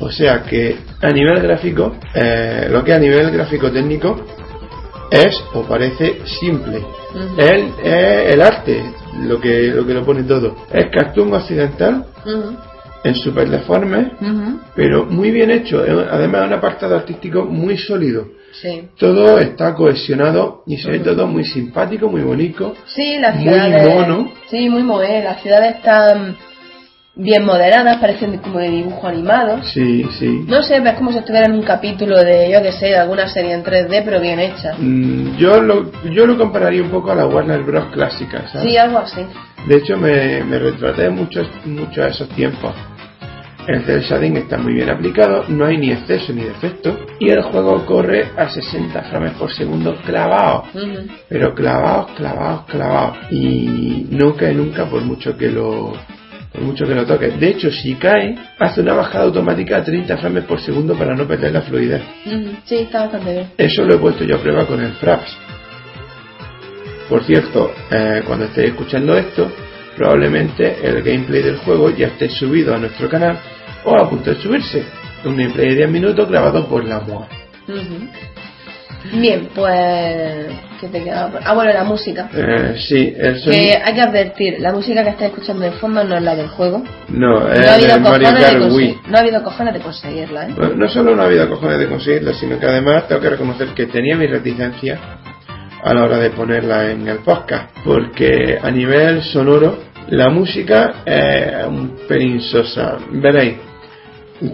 [0.00, 4.24] O sea que a nivel gráfico, eh, lo que a nivel gráfico técnico
[5.10, 6.78] es o parece simple.
[6.78, 7.40] Ujú.
[7.40, 8.82] El, es el arte
[9.20, 10.56] lo que, lo que lo pone todo.
[10.72, 12.06] Es cartoon occidental
[13.04, 14.12] en super deforme
[14.74, 15.84] pero muy bien hecho.
[15.84, 18.26] Es- Además, un apartado artístico muy sólido.
[18.60, 18.82] Sí.
[18.98, 22.74] Todo está cohesionado y se ve todo muy simpático, muy bonito.
[22.86, 23.88] Sí, las Muy ciudades.
[23.88, 24.32] mono.
[24.50, 25.02] Sí, muy mono.
[25.02, 26.36] Las ciudades están
[27.14, 29.62] bien moderadas, parecen como de dibujo animado.
[29.64, 30.44] Sí, sí.
[30.46, 33.52] No sé, es como si estuviera en un capítulo de, yo que sé, alguna serie
[33.52, 34.74] en 3D, pero bien hecha.
[34.78, 37.86] Mm, Yo lo, yo lo compararía un poco a la Warner Bros.
[37.92, 38.70] clásica, ¿sabes?
[38.70, 39.20] Sí, algo así.
[39.66, 42.74] De hecho, me, me retraté mucho, mucho a esos tiempos.
[43.66, 47.42] El cel shading está muy bien aplicado, no hay ni exceso ni defecto, y el
[47.42, 50.64] juego corre a 60 frames por segundo clavado.
[51.28, 55.92] Pero clavados, clavados, clavados y no cae nunca por mucho que lo
[56.52, 57.28] por mucho que lo toque.
[57.30, 61.26] De hecho, si cae, hace una bajada automática a 30 frames por segundo para no
[61.26, 62.02] perder la fluidez.
[62.64, 63.50] Sí, está bastante bien.
[63.56, 65.34] Eso lo he puesto yo a prueba con el Fraps.
[67.08, 69.50] Por cierto, eh, cuando estéis escuchando esto,
[69.96, 73.38] probablemente el gameplay del juego ya esté subido a nuestro canal
[73.84, 74.84] o a punto de subirse.
[75.24, 77.28] Un gameplay de 10 minutos grabado por la MOA.
[77.68, 78.08] Ujú.
[79.20, 80.46] Bien, pues.
[80.80, 81.28] ¿Qué te queda?
[81.30, 82.28] por- Ah, bueno, la música.
[82.34, 83.78] Eh, sí, el Que sonido...
[83.84, 86.82] hay que advertir, la música que estáis escuchando de fondo no es la del juego.
[87.08, 90.54] No, No es ha habido cojones de conseguir- no ha habido cojones de conseguirla, ¿eh?
[90.56, 93.68] Bueno, no solo no ha habido cojones de conseguirla, sino que además tengo que reconocer
[93.68, 94.98] que tenía mi reticencia
[95.82, 99.78] a la hora de ponerla en el podcast, porque a nivel sonoro
[100.08, 102.98] la música es un pelín sosa.
[103.10, 103.56] Veréis,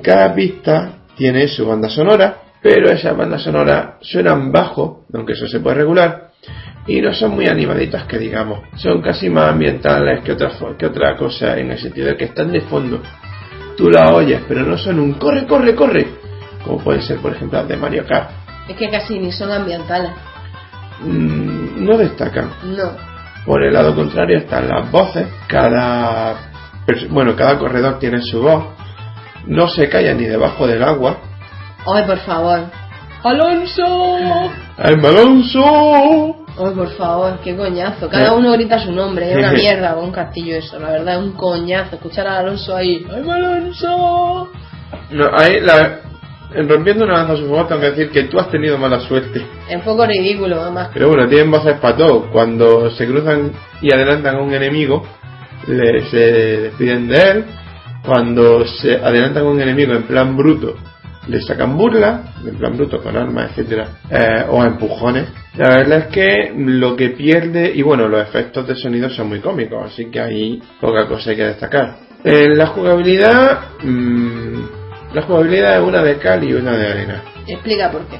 [0.02, 5.60] cada pista tiene su banda sonora, pero esas bandas sonoras suenan bajo, aunque eso se
[5.60, 6.30] puede regular,
[6.86, 11.16] y no son muy animaditas que digamos, son casi más ambientales que otra, que otra
[11.16, 13.02] cosa en el sentido de que están de fondo
[13.76, 16.06] tú la oyes, pero no son un corre, corre, corre,
[16.64, 18.30] como pueden ser, por ejemplo, las de Mario Kart.
[18.68, 20.10] Es que casi ni son ambientales.
[21.00, 22.50] Mm, no destacan.
[22.64, 22.90] No.
[23.44, 26.36] Por el lado contrario están las voces, cada
[27.10, 28.64] bueno, cada corredor tiene su voz,
[29.46, 31.18] no se calla ni debajo del agua.
[31.86, 32.60] Ay, por favor.
[33.22, 34.50] ¡Alonso!
[34.78, 36.36] ¡El Alonso!
[36.58, 38.08] Ay, por favor, qué coñazo.
[38.08, 38.36] Cada Eh.
[38.36, 39.30] uno grita su nombre.
[39.30, 40.78] Es una mierda con un castillo eso.
[40.78, 41.96] La verdad, es un coñazo.
[41.96, 43.06] Escuchar a Alonso ahí.
[43.10, 44.50] ¡Ay, Alonso!
[45.10, 46.00] No, ahí la,
[46.54, 49.44] en rompiendo una lanza a su tengo que decir que tú has tenido mala suerte.
[49.68, 50.90] Es un poco ridículo, además.
[50.92, 52.30] Pero bueno, tienen voces para todo.
[52.30, 55.06] Cuando se cruzan y adelantan a un enemigo,
[55.66, 57.44] le, se despiden de él.
[58.04, 60.76] Cuando se adelantan a un enemigo en plan bruto,
[61.26, 65.28] le sacan burla, en plan bruto, con armas, etcétera, eh, o empujones.
[65.56, 69.40] La verdad es que lo que pierde, y bueno, los efectos de sonido son muy
[69.40, 71.96] cómicos, así que ahí poca cosa hay que destacar.
[72.24, 74.77] En la jugabilidad, mm,
[75.12, 77.22] la jugabilidad es una de cal y una de arena.
[77.46, 78.18] Explica por qué.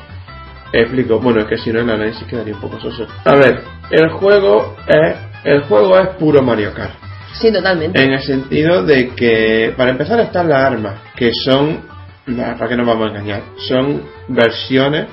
[0.73, 3.07] Explico, bueno, es que si no el análisis quedaría un poco soso.
[3.25, 6.95] A ver, el juego es, el juego es puro Mario Kart.
[7.35, 8.03] Sí, totalmente.
[8.03, 11.83] En el sentido de que, para empezar, están las armas, que son,
[12.27, 15.07] para que nos vamos a engañar, son versiones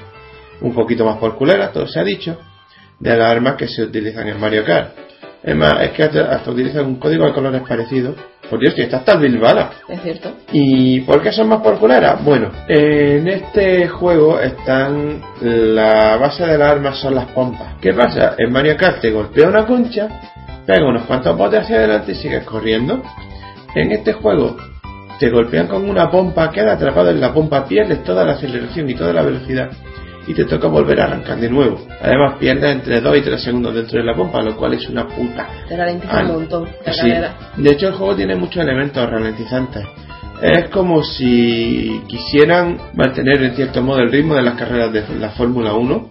[0.62, 2.40] un poquito más por culeras, todo se ha dicho,
[3.00, 4.96] de las armas que se utilizan en Mario Kart.
[5.46, 8.16] Es más, es que hasta, hasta utilizan un código de colores parecido.
[8.50, 9.74] Por Dios, que está hasta el Bilbala.
[9.88, 10.32] Es cierto.
[10.52, 12.24] ¿Y por qué son más por culeras?
[12.24, 15.22] Bueno, en este juego están.
[15.42, 17.76] La base de las armas son las pompas.
[17.80, 18.34] ¿Qué pasa?
[18.40, 20.08] En Mario Kart te golpea una concha,
[20.66, 23.04] pega unos cuantos botes hacia adelante y sigues corriendo.
[23.76, 24.58] En este juego
[25.20, 28.96] te golpean con una pompa, queda atrapado en la pompa, pierdes toda la aceleración y
[28.96, 29.70] toda la velocidad
[30.28, 31.80] y te toca volver a arrancar de nuevo.
[32.02, 35.08] Además pierdes entre 2 y 3 segundos dentro de la pompa, lo cual es una
[35.08, 35.48] puta.
[35.68, 37.12] Te ralentiza Ah, un montón la sí.
[37.58, 39.86] De hecho, el juego tiene muchos elementos ralentizantes.
[40.42, 45.30] Es como si quisieran mantener en cierto modo el ritmo de las carreras de la
[45.30, 46.10] Fórmula 1,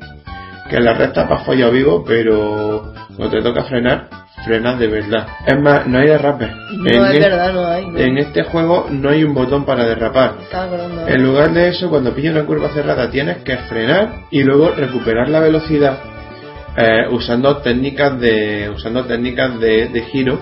[0.71, 4.09] que en la recta para follo vivo, pero cuando te toca frenar,
[4.45, 5.27] frenas de verdad.
[5.47, 6.51] Es más, no hay derrapes.
[6.79, 7.87] No, en, es verdad, no hay.
[7.87, 7.99] no.
[7.99, 10.35] en este juego no hay un botón para derrapar.
[11.07, 15.29] En lugar de eso, cuando pillas una curva cerrada, tienes que frenar y luego recuperar
[15.29, 15.99] la velocidad
[16.77, 20.39] eh, usando técnicas de usando técnicas de, de giro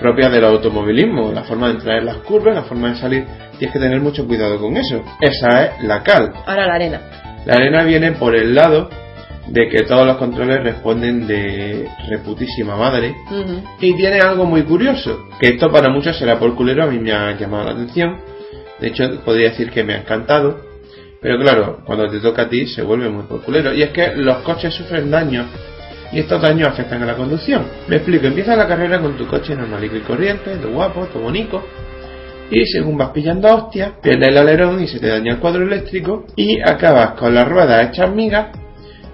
[0.00, 3.24] propias del automovilismo, la forma de entrar en las curvas, la forma de salir.
[3.58, 5.02] Tienes que tener mucho cuidado con eso.
[5.20, 6.32] Esa es la cal.
[6.46, 7.00] Ahora la arena.
[7.46, 8.90] La arena viene por el lado
[9.48, 13.14] de que todos los controles responden de reputísima madre
[13.80, 17.12] y tiene algo muy curioso, que esto para muchos será por culero, a mí me
[17.12, 18.16] ha llamado la atención.
[18.80, 20.60] De hecho, podría decir que me ha encantado.
[21.20, 23.72] Pero claro, cuando te toca a ti se vuelve muy por culero.
[23.72, 25.46] Y es que los coches sufren daños
[26.12, 27.64] y estos daños afectan a la conducción.
[27.88, 31.62] Me explico, empieza la carrera con tu coche normalito y corriente, todo guapo, todo bonito.
[32.50, 36.26] Y según vas pillando hostias, pierdes el alerón y se te daña el cuadro eléctrico
[36.36, 38.48] y acabas con las ruedas hechas migas,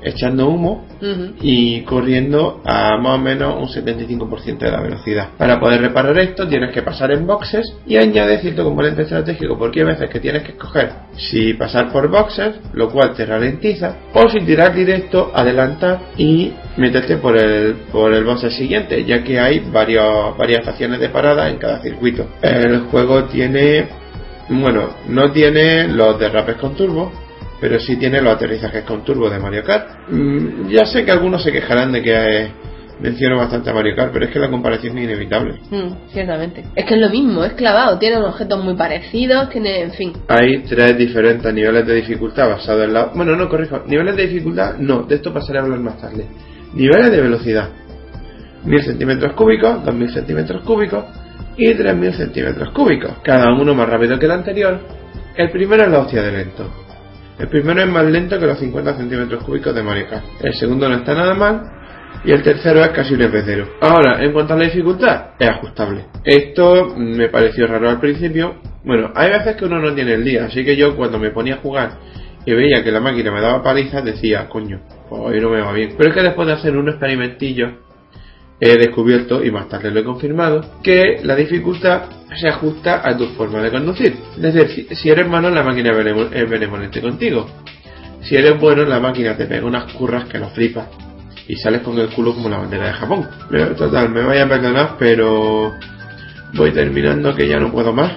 [0.02, 0.86] echando humo
[1.40, 5.28] y corriendo a más o menos un 75% de la velocidad.
[5.36, 9.80] Para poder reparar esto tienes que pasar en boxes y añade cierto componente estratégico porque
[9.80, 14.28] hay veces que tienes que escoger si pasar por boxes, lo cual te ralentiza, o
[14.28, 19.60] si tirar directo, adelantar y meterte por el, por el boxe siguiente, ya que hay
[19.60, 22.26] varios, varias estaciones de parada en cada circuito.
[22.42, 23.88] El juego tiene,
[24.48, 27.12] bueno, no tiene los derrapes con turbo,
[27.60, 30.08] pero sí tiene los aterrizajes con turbo de Mario Kart.
[30.08, 32.52] Mm, ya sé que algunos se quejarán de que eh,
[33.00, 35.58] menciono bastante a Mario Kart, pero es que la comparación es inevitable.
[35.70, 36.64] Mm, ciertamente.
[36.74, 37.98] Es que es lo mismo, es clavado.
[37.98, 40.12] Tiene objetos muy parecidos, tiene, en fin.
[40.28, 43.06] Hay tres diferentes niveles de dificultad basados en la...
[43.06, 43.82] Bueno, no, corrijo.
[43.86, 46.26] Niveles de dificultad, no, de esto pasaré a hablar más tarde.
[46.74, 47.68] Niveles de velocidad.
[48.64, 51.04] 1000 centímetros cúbicos, 2000 centímetros cúbicos
[51.56, 53.12] y 3000 centímetros cúbicos.
[53.22, 54.80] Cada uno más rápido que el anterior.
[55.34, 56.70] El primero es la hostia de lento.
[57.40, 60.06] El primero es más lento que los 50 centímetros cúbicos de Mario.
[60.42, 61.62] El segundo no está nada mal.
[62.22, 63.66] Y el tercero es casi un F0.
[63.80, 66.04] Ahora, en cuanto a la dificultad, es ajustable.
[66.22, 68.56] Esto me pareció raro al principio.
[68.84, 71.54] Bueno, hay veces que uno no tiene el día, así que yo cuando me ponía
[71.54, 71.92] a jugar
[72.44, 75.72] y veía que la máquina me daba palizas, decía, coño, pues hoy no me va
[75.72, 75.94] bien.
[75.96, 77.78] Pero es que después de hacer un experimentillo,
[78.60, 82.02] he descubierto, y más tarde lo he confirmado, que la dificultad
[82.38, 84.14] se ajusta a tu forma de conducir.
[84.36, 87.46] Es decir, si- eres malo, la máquina es benevol- es benevolente contigo.
[88.22, 90.88] Si eres bueno, la máquina te pega unas curras que lo flipas.
[91.48, 93.26] Y sales con el culo como la bandera de Japón.
[93.76, 95.72] Total, me vaya a perdonar, pero
[96.54, 98.12] voy terminando que ya no puedo más.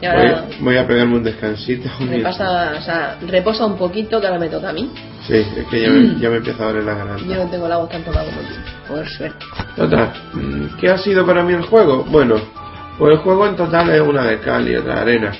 [0.00, 1.88] Y ahora Voy, voy a pegarme un descansito.
[2.00, 4.90] repasa, o sea, reposa un poquito que ahora me toca a mí.
[5.26, 7.24] Sí, es que ya me, ya me empieza a doler la garganta.
[7.24, 8.54] Yo no tengo la voz tan tocada como tú,
[8.88, 9.44] por suerte.
[9.76, 12.04] Total, mm, ¿qué ha sido para mí el juego?
[12.04, 12.36] Bueno,
[12.98, 15.32] pues el juego en total es una de cal y otra de arena.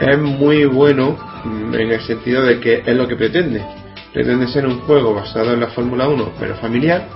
[0.00, 3.64] Es muy bueno mm, en el sentido de que es lo que pretende.
[4.12, 7.06] Pretende ser un juego basado en la Fórmula 1, pero familiar,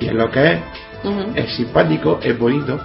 [0.00, 0.60] y es lo que es.
[1.04, 1.32] Ujú.
[1.34, 2.78] Es simpático, es bonito,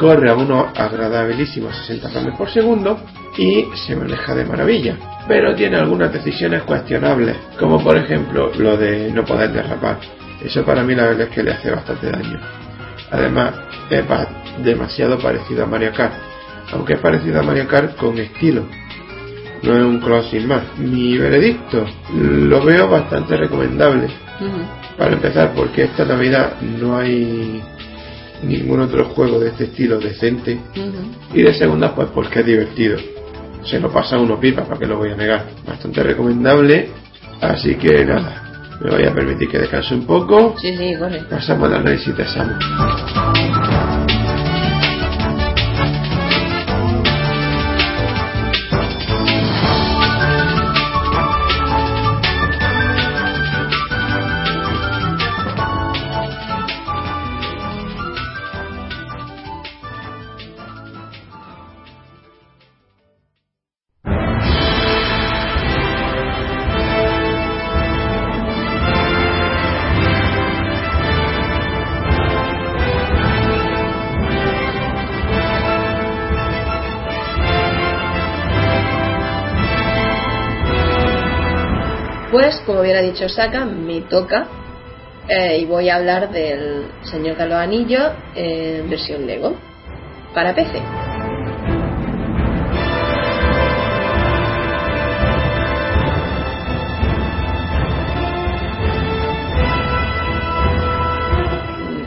[0.00, 2.98] corre a unos agradabilísimos 60 frames por segundo
[3.36, 4.96] y se maneja de maravilla.
[5.28, 9.98] Pero tiene algunas decisiones cuestionables, como por ejemplo lo de no poder derrapar.
[10.42, 12.40] Eso para mí la verdad es que le hace bastante daño.
[13.10, 13.52] Además,
[13.90, 14.02] es
[14.64, 16.14] demasiado parecido a Mario Kart,
[16.72, 18.64] aunque es parecido a Mario Kart con estilo.
[19.62, 20.62] No es un cross sin más.
[20.78, 21.84] Mi veredicto
[22.14, 24.08] lo veo bastante recomendable.
[24.96, 27.62] Para empezar, porque esta Navidad no hay
[28.42, 30.58] ningún otro juego de este estilo decente.
[31.32, 32.98] Y de segunda, pues porque es divertido.
[33.64, 35.46] se lo pasa uno pipa, para que lo voy a negar.
[35.66, 36.88] Bastante recomendable.
[37.40, 40.54] Así que nada, me voy a permitir que descanse un poco.
[40.58, 41.22] Sí, sí, corre.
[41.28, 43.78] Pasamos al análisis de Samu.
[83.28, 84.46] Saka, me toca
[85.28, 89.54] eh, y voy a hablar del Señor de los Anillos en versión Lego
[90.34, 90.80] para PC.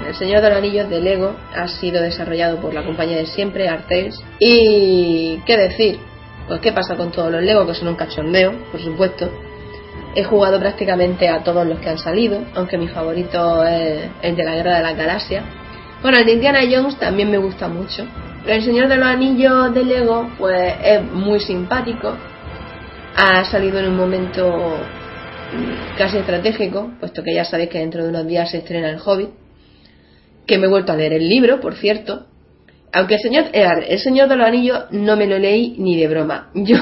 [0.08, 3.68] El Señor de los Anillos de Lego ha sido desarrollado por la compañía de siempre,
[3.68, 4.24] Artels.
[4.40, 6.00] Y, ¿qué decir?
[6.48, 7.66] Pues, ¿qué pasa con todos los Lego?
[7.66, 9.32] Que son un cachondeo, por supuesto.
[10.16, 14.44] He jugado prácticamente a todos los que han salido, aunque mi favorito es el de
[14.44, 15.44] la Guerra de las Galaxias.
[16.04, 18.06] Bueno, el de Indiana Jones también me gusta mucho.
[18.46, 22.16] El Señor de los Anillos de Lego, pues es muy simpático.
[23.16, 24.78] Ha salido en un momento
[25.54, 29.00] mm, casi estratégico, puesto que ya sabéis que dentro de unos días se estrena El
[29.04, 29.30] Hobbit.
[30.46, 32.28] Que me he vuelto a leer el libro, por cierto.
[32.92, 36.52] Aunque el Señor, el Señor de los Anillos no me lo leí ni de broma.
[36.54, 36.78] Yo,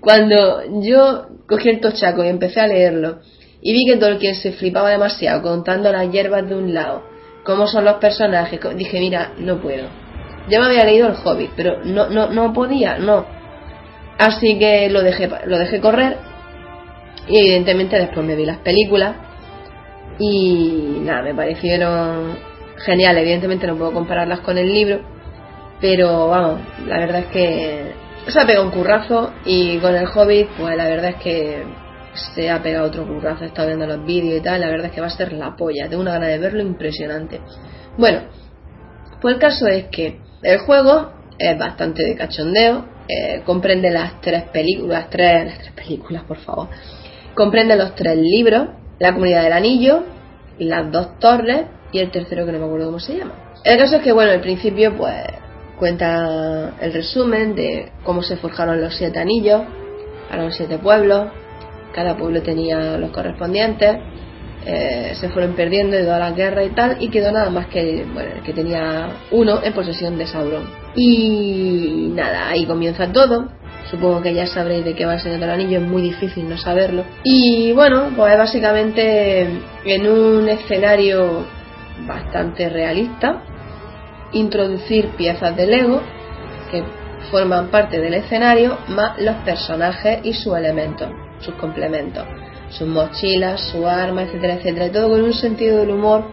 [0.00, 3.20] cuando yo cogí el tochaco y empecé a leerlo
[3.60, 7.02] y vi que Tolkien se flipaba demasiado contando las hierbas de un lado,
[7.44, 9.88] cómo son los personajes, dije, mira, no puedo.
[10.48, 13.24] Ya me había leído el Hobbit, pero no, no, no podía, no.
[14.18, 16.18] Así que lo dejé, lo dejé correr
[17.26, 19.16] y evidentemente después me vi las películas
[20.18, 22.36] y nada, me parecieron
[22.84, 23.22] geniales.
[23.22, 25.00] Evidentemente no puedo compararlas con el libro,
[25.80, 30.48] pero vamos, la verdad es que se ha pegado un currazo y con el Hobbit,
[30.58, 31.64] pues la verdad es que
[32.34, 33.44] se ha pegado otro currazo.
[33.44, 35.56] He estado viendo los vídeos y tal, la verdad es que va a ser la
[35.56, 35.88] polla.
[35.88, 37.40] Tengo una gana de verlo impresionante.
[37.98, 38.22] Bueno,
[39.20, 44.44] pues el caso es que el juego es bastante de cachondeo, eh, comprende las tres
[44.44, 46.68] películas, tres, las tres películas, por favor.
[47.34, 48.68] Comprende los tres libros,
[48.98, 50.04] La Comunidad del Anillo,
[50.58, 51.62] Las dos torres
[51.92, 53.34] y el tercero que no me acuerdo cómo se llama.
[53.64, 55.14] El caso es que, bueno, al principio, pues
[55.78, 59.62] cuenta el resumen de cómo se forjaron los siete anillos
[60.28, 61.28] para los siete pueblos.
[61.92, 63.96] Cada pueblo tenía los correspondientes.
[64.66, 68.06] eh, se fueron perdiendo de toda la guerra y tal, y quedó nada más que
[68.12, 70.64] bueno, que tenía uno en posesión de Sauron.
[70.94, 73.48] Y nada, ahí comienza todo.
[73.90, 76.56] Supongo que ya sabréis de qué va el Señor del Anillo, es muy difícil no
[76.56, 77.04] saberlo.
[77.22, 79.46] Y bueno, pues básicamente
[79.84, 81.44] en un escenario
[82.06, 83.42] bastante realista,
[84.34, 86.00] introducir piezas de Lego
[86.70, 86.82] que
[87.30, 91.08] forman parte del escenario, más los personajes y sus elementos,
[91.40, 92.24] sus complementos,
[92.70, 96.24] sus mochilas, su arma, etcétera, etcétera, todo con un sentido del humor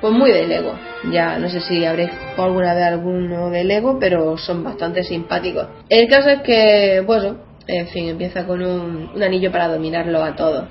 [0.00, 0.74] pues muy de Lego.
[1.10, 5.66] Ya no sé si habréis jugado alguna vez alguno de Lego, pero son bastante simpáticos.
[5.88, 10.36] El caso es que, bueno, en fin, empieza con un, un anillo para dominarlo a
[10.36, 10.66] todos.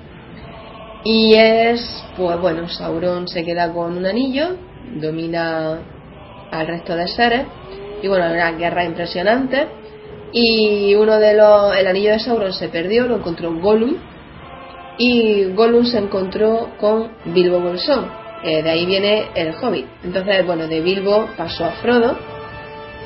[1.02, 4.56] Y es, pues bueno, Sauron se queda con un anillo,
[5.00, 5.80] domina
[6.54, 7.46] al resto de seres,
[8.02, 9.66] y bueno, una guerra impresionante.
[10.32, 13.96] Y uno de los, el anillo de Sauron se perdió, lo encontró Gollum,
[14.98, 18.10] y Gollum se encontró con Bilbo Bolsón.
[18.42, 19.86] De ahí viene el Hobbit.
[20.04, 22.14] Entonces, bueno, de Bilbo pasó a Frodo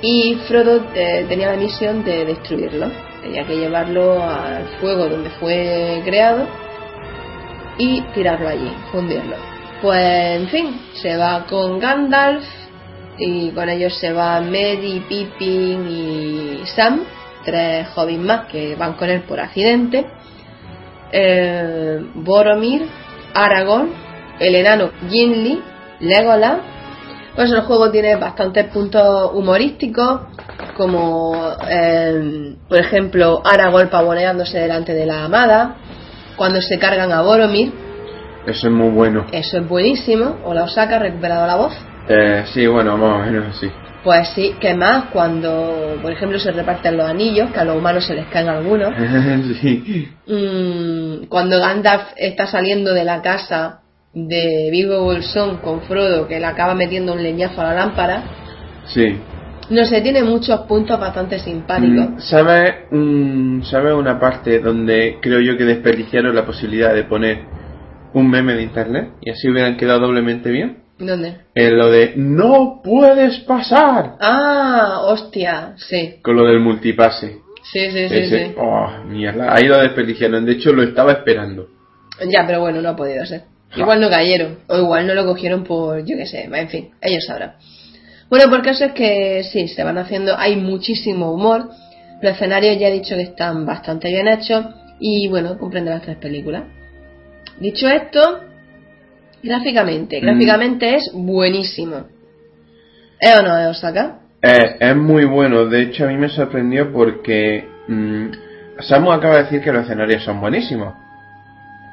[0.03, 2.91] y Frodo eh, tenía la misión de destruirlo.
[3.23, 6.47] Tenía que llevarlo al fuego donde fue creado
[7.79, 9.37] y tirarlo allí, fundirlo.
[9.81, 12.45] Pues, en fin, se va con Gandalf
[13.19, 17.01] y con ellos se va Merry, Pippin y Sam,
[17.45, 20.07] tres hobbits más que van con él por accidente.
[21.13, 22.87] Eh, Boromir,
[23.35, 23.91] Aragorn,
[24.39, 25.61] el enano Gimli,
[26.01, 26.59] Legolas.
[27.35, 30.23] Pues el juego tiene bastantes puntos humorísticos,
[30.77, 35.77] como eh, por ejemplo Aragorn pavoneándose delante de la amada,
[36.37, 37.73] cuando se cargan a Boromir,
[38.45, 39.27] Eso es muy bueno.
[39.31, 41.75] eso es buenísimo, o la Osaka ha recuperado la voz.
[42.09, 43.71] Eh, sí, bueno, más o menos así.
[44.03, 48.07] Pues sí, que más cuando, por ejemplo, se reparten los anillos, que a los humanos
[48.07, 48.95] se les caen algunos.
[49.61, 50.09] sí.
[50.27, 53.81] Mm, cuando Gandalf está saliendo de la casa
[54.15, 58.23] de Bilbo Bolsón con Frodo, que le acaba metiendo un leñazo a la lámpara,
[58.87, 59.17] Sí.
[59.71, 62.09] No sé, tiene muchos puntos bastante simpáticos.
[62.11, 67.41] Mm, ¿Sabes un- ¿Sabes una parte donde creo yo que desperdiciaron la posibilidad de poner
[68.15, 70.88] un meme de internet y así hubieran quedado doblemente bien?
[70.99, 71.37] ¿Dónde?
[71.55, 74.17] En lo de ¡No puedes pasar!
[74.21, 76.17] Ah, hostia, sí.
[76.23, 77.39] Con lo del multipase.
[77.73, 78.55] Sí, sí, sí, Ese, sí.
[78.57, 80.45] oh, mierda, ahí lo desperdiciaron.
[80.45, 81.69] De hecho, lo estaba esperando.
[82.29, 83.43] Ya, pero bueno, no ha podido ser.
[83.77, 87.25] Igual no cayeron, o igual no lo cogieron por, yo qué sé, en fin, ellos
[87.27, 87.57] sabrán.
[88.31, 91.69] Bueno, por caso es que sí, se van haciendo, hay muchísimo humor,
[92.23, 94.65] los escenarios ya he dicho que están bastante bien hechos
[94.99, 96.65] y bueno, comprende las tres películas.
[97.61, 98.41] Dicho esto,
[99.43, 100.25] gráficamente, Mm.
[100.25, 102.07] gráficamente es buenísimo.
[103.21, 104.21] ¿Es o no es Osaka?
[104.43, 105.67] Eh, es muy bueno.
[105.67, 108.27] De hecho, a mí me sorprendió porque mm,
[108.81, 110.95] Samu acaba de decir que los escenarios son buenísimos.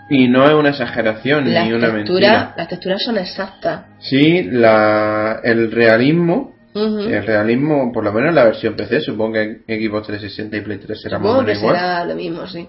[0.08, 2.54] Y no es una exageración Las ni una mentira.
[2.56, 3.86] las texturas son exactas.
[4.00, 9.41] Sí, la, el realismo, el realismo, por lo menos en la versión PC, supongo que
[9.68, 11.76] en Xbox 360 y Play 3 será más o Supongo que menos igual.
[11.76, 12.68] será lo mismo, sí.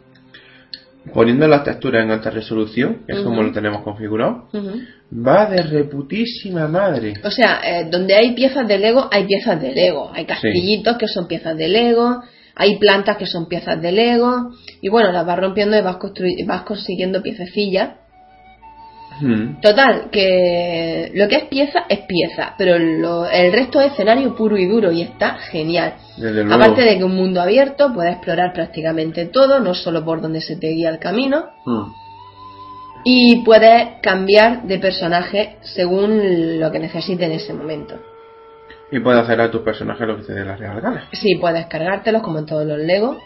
[1.13, 4.49] Poniendo las texturas en alta resolución, que es como lo tenemos configurado,
[5.13, 7.15] va de reputísima madre.
[7.25, 10.11] O sea, eh, donde hay piezas de Lego, hay piezas de Lego.
[10.13, 12.21] Hay castillitos que son piezas de Lego,
[12.55, 14.51] hay plantas que son piezas de Lego,
[14.81, 17.91] y bueno, las vas rompiendo y vas, construy- vas consiguiendo piececillas.
[19.21, 19.61] Mm.
[19.61, 24.57] Total, que lo que es pieza es pieza, pero lo- el resto es escenario puro
[24.59, 25.95] y duro y está genial.
[26.51, 30.57] Aparte de que un mundo abierto, puedes explorar prácticamente todo, no solo por donde se
[30.57, 31.85] te guía el camino, Mm.
[33.05, 37.95] y puedes cambiar de personaje según lo que necesites en ese momento.
[38.91, 41.09] Y puedes hacer a tus personajes lo que te dé la real gana.
[41.13, 43.19] Sí, puedes cargártelos como en todos los Lego.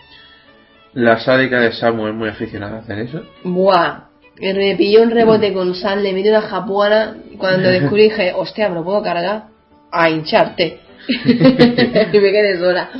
[0.92, 3.22] La sádica de Samu es muy aficionada a hacer eso.
[3.44, 4.09] Buah,
[4.40, 7.16] y me pilló un rebote con sal, le metí una japuana.
[7.30, 9.44] y Cuando descubrí dije, hostia, me lo puedo cargar
[9.92, 10.80] a hincharte.
[11.26, 12.90] y me quedé sola.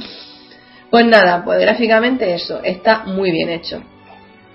[0.91, 3.83] Pues nada, pues gráficamente eso, está muy bien hecho.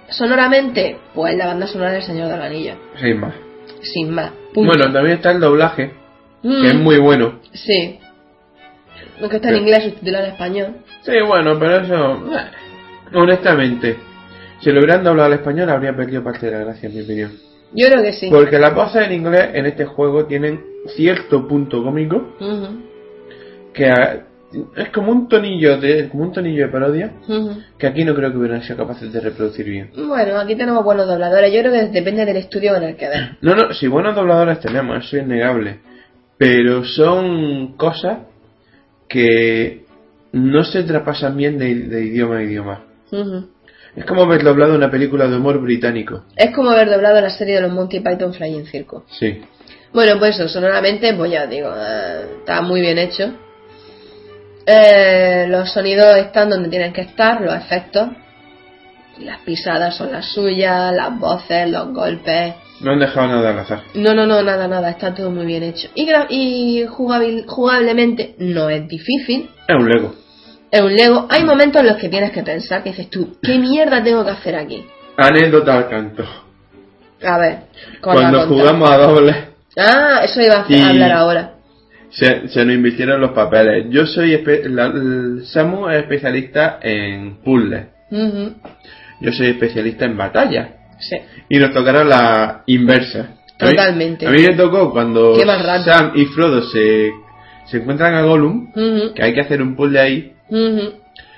[0.09, 3.33] Sonoramente, pues la banda sonora del Señor del Anillo, Sin más.
[3.81, 4.31] sin más.
[4.53, 4.71] Punto.
[4.73, 5.91] Bueno, también está el doblaje,
[6.43, 7.39] Mm, que es muy bueno.
[7.53, 7.99] Sí.
[9.19, 10.75] Aunque está en inglés subtitulado en español.
[11.01, 12.13] Sí, bueno, pero eso.
[12.35, 13.97] eh, Honestamente,
[14.59, 17.31] si lo hubieran doblado al español, habría perdido parte de la gracia, en mi opinión.
[17.73, 18.29] Yo creo que sí.
[18.29, 20.61] Porque las voces en inglés en este juego tienen
[20.95, 22.35] cierto punto cómico
[23.73, 23.91] que
[24.77, 27.11] es como un tonillo de como un tonillo de parodia
[27.77, 29.91] que aquí no creo que hubieran sido capaces de reproducir bien.
[29.95, 31.51] Bueno, aquí tenemos buenos dobladores.
[31.53, 33.21] Yo creo que depende del estudio en el que des.
[33.41, 35.79] No, no, si buenos dobladores tenemos, eso es innegable.
[36.37, 38.19] Pero son cosas
[39.09, 39.85] que
[40.31, 42.83] no se traspasan bien de, de idioma a idioma.
[43.95, 46.23] Es como ver doblado una película de humor británico.
[46.35, 49.03] Es como haber doblado la serie de los Monty Python Flying Circus.
[49.11, 49.41] Sí.
[49.93, 53.33] Bueno, pues eso, sonoramente, pues ya os digo, eh, está muy bien hecho.
[54.65, 58.09] Eh, los sonidos están donde tienen que estar, los efectos.
[59.19, 62.55] Las pisadas son las suyas, las voces, los golpes.
[62.81, 63.83] No han dejado nada al azar.
[63.93, 65.87] No, no, no, nada, nada, está todo muy bien hecho.
[65.95, 69.49] Y, y jugabil- jugablemente no es difícil.
[69.67, 70.13] Es un Lego.
[70.71, 71.27] Es un Lego.
[71.29, 74.31] Hay momentos en los que tienes que pensar, que dices tú, ¿qué mierda tengo que
[74.31, 74.85] hacer aquí?
[75.17, 76.23] Anécdota al canto.
[77.23, 77.57] A ver,
[78.01, 79.35] Cuando jugamos a doble,
[79.77, 81.51] Ah, eso iba a hacer- hablar ahora.
[82.09, 83.85] se, se nos invirtieron los papeles.
[83.89, 84.33] Yo soy.
[84.35, 87.85] espe- la- Samu es especialista en puzzles.
[88.11, 88.53] Ujú,
[89.21, 90.69] Yo soy especialista en batalla.
[90.99, 91.17] Sí.
[91.49, 93.19] Y nos tocaron la inversa.
[93.59, 94.27] A mí- Totalmente.
[94.27, 95.35] A mí, me tocó cuando.
[95.83, 97.11] Sam y Frodo se,
[97.65, 100.33] se encuentran a Gollum, Ujú, que hay que hacer un puzzle ahí,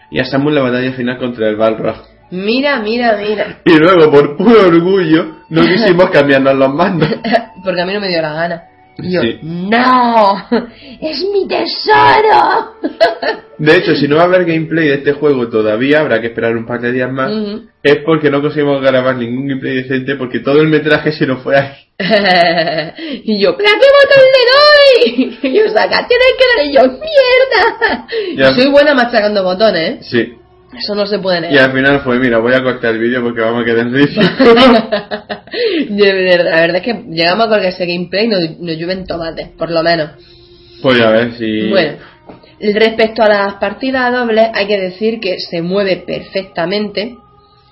[0.10, 1.96] y a Samu en la batalla final contra el Balrog.
[2.30, 3.60] Mira, mira, mira.
[3.64, 7.10] Y luego, por puro orgullo, no quisimos cambiarnos los mandos.
[7.64, 8.64] Porque a mí no me dio la gana.
[9.00, 9.40] Y yo, Sí.
[9.42, 10.48] ¡No!
[11.02, 12.76] ¡Es mi tesoro!
[13.58, 16.56] De hecho, si no va a haber gameplay de este juego todavía, habrá que esperar
[16.56, 17.32] un par de días más.
[17.82, 21.58] Es porque no conseguimos grabar ningún gameplay decente, porque todo el metraje se nos fue
[21.58, 21.74] ahí.
[23.24, 25.38] y yo, ¿pero qué botón le doy?
[25.42, 28.08] Y yo, saca, tienes que dar y yo, ¡mierda!
[28.36, 28.54] Ya.
[28.54, 29.98] Soy buena machacando botones, ¿eh?
[30.02, 30.34] Sí.
[30.76, 31.70] Eso no se puede Y negar.
[31.70, 33.94] al final fue, mira, voy a cortar el vídeo porque vamos a quedar en
[35.90, 39.72] la verdad es que llegamos a colgar ese gameplay y nos, nos llueven tomates, por
[39.72, 40.12] lo menos.
[40.82, 41.70] Pues a ver si...
[41.70, 41.98] Bueno,
[42.60, 47.16] respecto a las partidas dobles, hay que decir que se mueve perfectamente.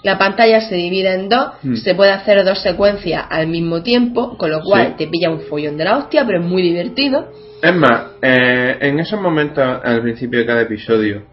[0.04, 1.76] La pantalla se divide en dos, Hmm.
[1.76, 4.94] se puede hacer dos secuencias al mismo tiempo, con lo cual Sí.
[5.00, 7.28] te pilla un follón de la hostia, pero es muy divertido.
[7.62, 11.24] Es más, eh, en esos momentos al principio de cada episodio,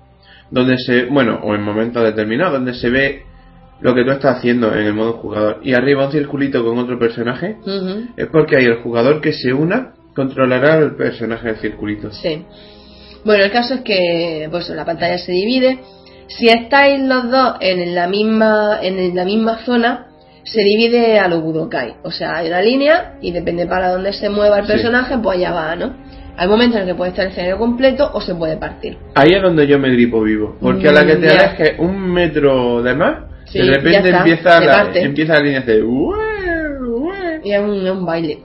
[0.52, 3.22] donde se, bueno, o en momentos determinados, donde se ve
[3.80, 6.98] lo que tú estás haciendo en el modo jugador y arriba un circulito con otro
[6.98, 7.56] personaje,
[8.16, 12.12] es porque ahí el jugador que se una controlará al personaje del circulito.
[12.12, 12.44] Sí.
[13.24, 15.78] Bueno, el caso es que pues la pantalla se divide.
[16.28, 20.06] Si estáis los dos en la misma en la misma zona,
[20.44, 21.94] se divide a lo Budokai.
[22.04, 24.72] O sea, hay una línea y depende para dónde se mueva el Sí.
[24.72, 25.94] personaje, pues allá va, ¿no?
[26.36, 28.96] Hay momentos en el que puede estar el escenario completo o se puede partir.
[29.14, 30.56] Ahí es donde yo me gripo vivo.
[30.60, 31.40] Porque a la que te Mm, ya.
[31.40, 33.16] alejes un metro de más,
[33.46, 35.84] Sí, de repente está, empieza, la, empieza la línea de...
[37.44, 38.38] Y es un, baile.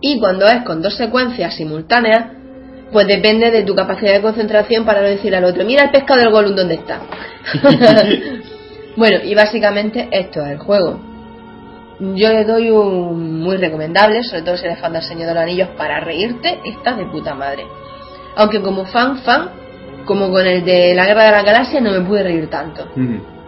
[0.00, 2.26] Y cuando es con dos secuencias simultáneas,
[2.90, 6.20] pues depende de tu capacidad de concentración para no decir al otro, mira el pescado
[6.20, 7.00] del Gollum dónde está.
[8.96, 11.13] bueno, y básicamente esto es el juego.
[12.00, 15.42] Yo le doy un muy recomendable, sobre todo si eres fan del Señor de los
[15.42, 17.64] Anillos, para reírte, está de puta madre.
[18.36, 19.50] Aunque como fan, fan,
[20.04, 22.88] como con el de la Guerra de la Galaxia, no me pude reír tanto.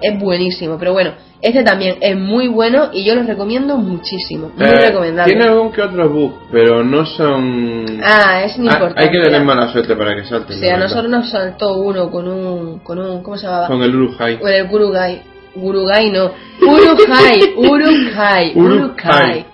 [0.00, 4.52] Es buenísimo, pero bueno, este también es muy bueno y yo lo recomiendo muchísimo.
[4.56, 5.32] Muy Eh, recomendable.
[5.34, 8.00] Tiene algún que otro bug, pero no son...
[8.04, 10.56] Ah, es sin Ah, hay que tener mala suerte para que salten.
[10.56, 13.66] O sea, a nosotros nos saltó uno con un, con un, ¿cómo se llamaba?
[13.66, 14.38] Con el Uruhai.
[14.38, 15.22] Con el Gurugai.
[15.56, 16.32] Gurugai no.
[16.60, 18.52] Urukai, Urukai.
[18.54, 19.46] Urukai.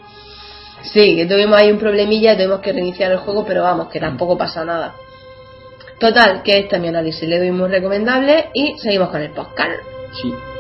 [0.83, 4.01] Sí, que tuvimos ahí un problemilla y tuvimos que reiniciar el juego, pero vamos, que
[4.01, 4.95] tampoco pasa nada.
[5.99, 9.81] Total, que este es mi análisis, le doy muy recomendable y seguimos con el podcast.
[10.21, 10.52] Sí.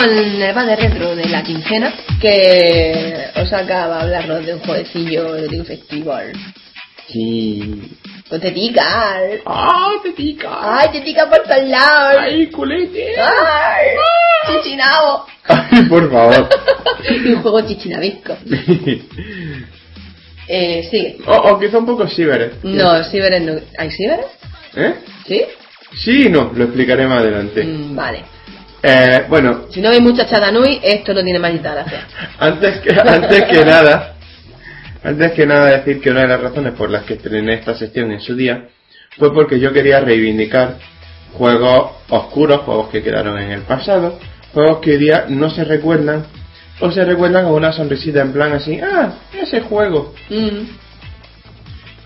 [0.00, 4.60] Con el bar de retro de la quincena, que os acaba de hablarnos de un
[4.60, 6.32] jueguecillo de un festival.
[7.08, 7.96] Sí.
[8.28, 8.82] Con tetica.
[9.44, 10.48] ¡Ah, te pica!
[10.78, 12.16] ¡Ay, tetica por todos lados!
[12.20, 13.20] ¡Ay, culete!
[13.20, 13.88] ¡Ay!
[14.62, 15.26] ¡Chichinabo!
[15.48, 16.48] Ay, por favor.
[17.10, 18.36] y un juego chichinabisco.
[20.52, 21.18] Eh, sigue.
[21.28, 22.54] o, o quizá un poco ciber.
[22.64, 23.52] No, ciberes no.
[23.78, 24.26] ¿Hay ciberes?
[24.74, 24.94] ¿Eh?
[25.24, 25.44] ¿Sí?
[26.02, 27.62] Sí y no, lo explicaré más adelante.
[27.62, 28.24] Mm, vale.
[28.82, 32.06] Eh, bueno, Si no hay mucha chadanui, esto no tiene maldita gracia.
[32.38, 34.14] antes que, antes que nada,
[35.02, 38.10] antes que nada decir que una de las razones por las que estrené esta sección
[38.10, 38.68] en su día
[39.18, 40.76] fue porque yo quería reivindicar
[41.34, 44.18] juegos oscuros, juegos que quedaron en el pasado,
[44.52, 46.24] juegos que hoy día no se recuerdan
[46.80, 50.14] o se recuerdan con una sonrisita en plan así, ah, ese juego.
[50.30, 50.62] Mm,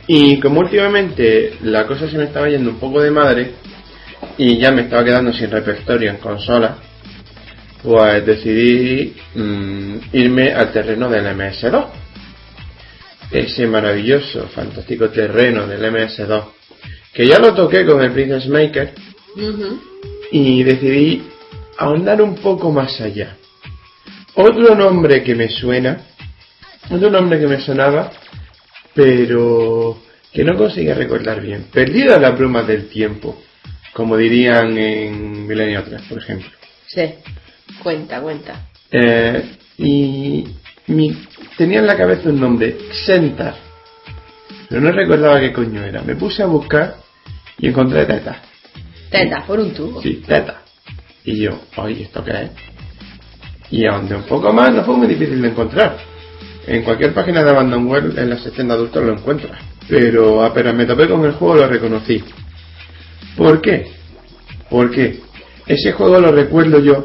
[0.07, 3.55] Y como últimamente la cosa se me estaba yendo un poco de madre
[4.39, 6.77] y ya me estaba quedando sin repertorio en consola,
[7.83, 11.87] pues decidí mm, irme al terreno del MS2.
[13.31, 16.45] Ese maravilloso, fantástico terreno del MS2,
[17.13, 18.93] que ya lo toqué con el Princess Maker
[20.31, 21.23] y decidí
[21.79, 23.37] ahondar un poco más allá.
[24.35, 25.99] Otro nombre que me suena,
[26.91, 28.11] otro nombre que me sonaba,
[28.95, 29.99] pero
[30.33, 31.67] que no conseguía recordar bien.
[31.73, 33.41] Perdida la pluma del tiempo,
[33.95, 36.51] como dirían en Milenio 3, por ejemplo.
[36.87, 37.15] Sí.
[37.83, 38.67] Cuenta, cuenta.
[38.91, 40.45] Eh, y
[40.89, 41.17] mi-
[41.57, 42.77] tenía en la cabeza un nombre,
[43.07, 43.55] Xentar,
[44.69, 46.03] pero no recordaba qué coño era.
[46.03, 46.97] Me puse a buscar
[47.59, 48.43] y encontré Teta.
[49.11, 50.03] Teta, por un tubo.
[50.03, 50.63] Sí, Teta.
[51.25, 52.51] Y yo, oye, ¿esto qué es?
[53.71, 55.97] Y ahondé un poco más, no fue muy difícil de encontrar.
[56.67, 59.59] En cualquier página de Abandonware en la sección de adultos lo encuentras.
[59.89, 62.23] Pero apenas me topé con el juego lo reconocí.
[63.37, 63.87] ¿Por qué?
[64.71, 65.21] Porque
[65.67, 67.05] ese juego lo recuerdo yo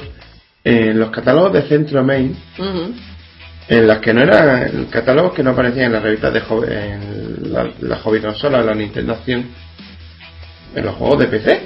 [0.64, 2.36] en los catálogos de Centro Main,
[3.68, 7.54] en las que no eran catálogos que no aparecían en las revistas de hobby, en
[7.54, 9.46] la, la hobby consola, la Nintendo Acción,
[10.76, 11.62] en los juegos de PC,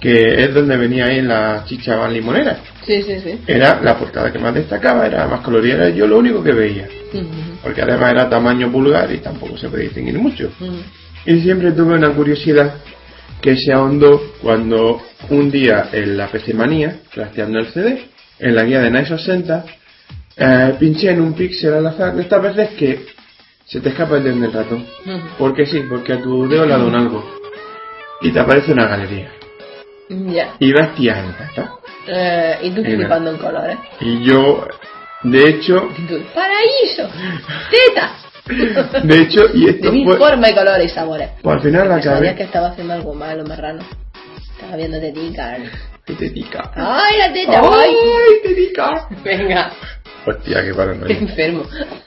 [0.00, 2.58] que es donde venía ahí la chicha van limonera.
[2.86, 3.40] Sí, sí, sí.
[3.46, 6.88] Era la portada que más destacaba, era más colorida, era yo lo único que veía.
[7.62, 10.50] Porque además era tamaño pulgar y tampoco se podía distinguir mucho.
[11.26, 12.74] Y siempre tuve una curiosidad
[13.42, 18.06] que se ahondó cuando un día en la PC Manía, el CD,
[18.38, 19.64] en la guía de Nice 60,
[20.36, 23.06] eh, pinché en un píxel al azar de estas veces que
[23.66, 24.86] se te escapa el dedo del ratón.
[25.04, 25.20] Ujú.
[25.38, 27.24] Porque sí, porque a tu dedo le ha dado un algo.
[28.20, 29.32] Y te aparece una galería.
[30.08, 30.54] Ya.
[30.60, 31.72] Y ves tía Anta, ¿está?
[32.06, 33.78] Eh, y tú flipando en colores.
[34.00, 34.66] Y yo
[35.22, 35.88] De hecho,
[36.34, 37.08] ¡Paraíso!
[37.70, 38.12] ¡Teta!
[39.04, 40.16] de hecho, y De esto mil fue.
[40.18, 41.30] formas y colores y sabores.
[41.42, 42.34] Pues al final la Sabías acabé.
[42.36, 43.82] que estaba haciendo algo malo, marrano.
[44.54, 45.52] Estaba viendo tetica.
[45.54, 46.70] ¡Ay, tetica!
[46.74, 47.60] ¡Ay, la teta!
[47.62, 47.94] ¡Ay!
[47.94, 49.08] ¡Ay, tetica!
[49.24, 49.72] Venga,
[50.26, 51.16] Hostia, qué qué paranoia.
[51.18, 51.62] enfermo.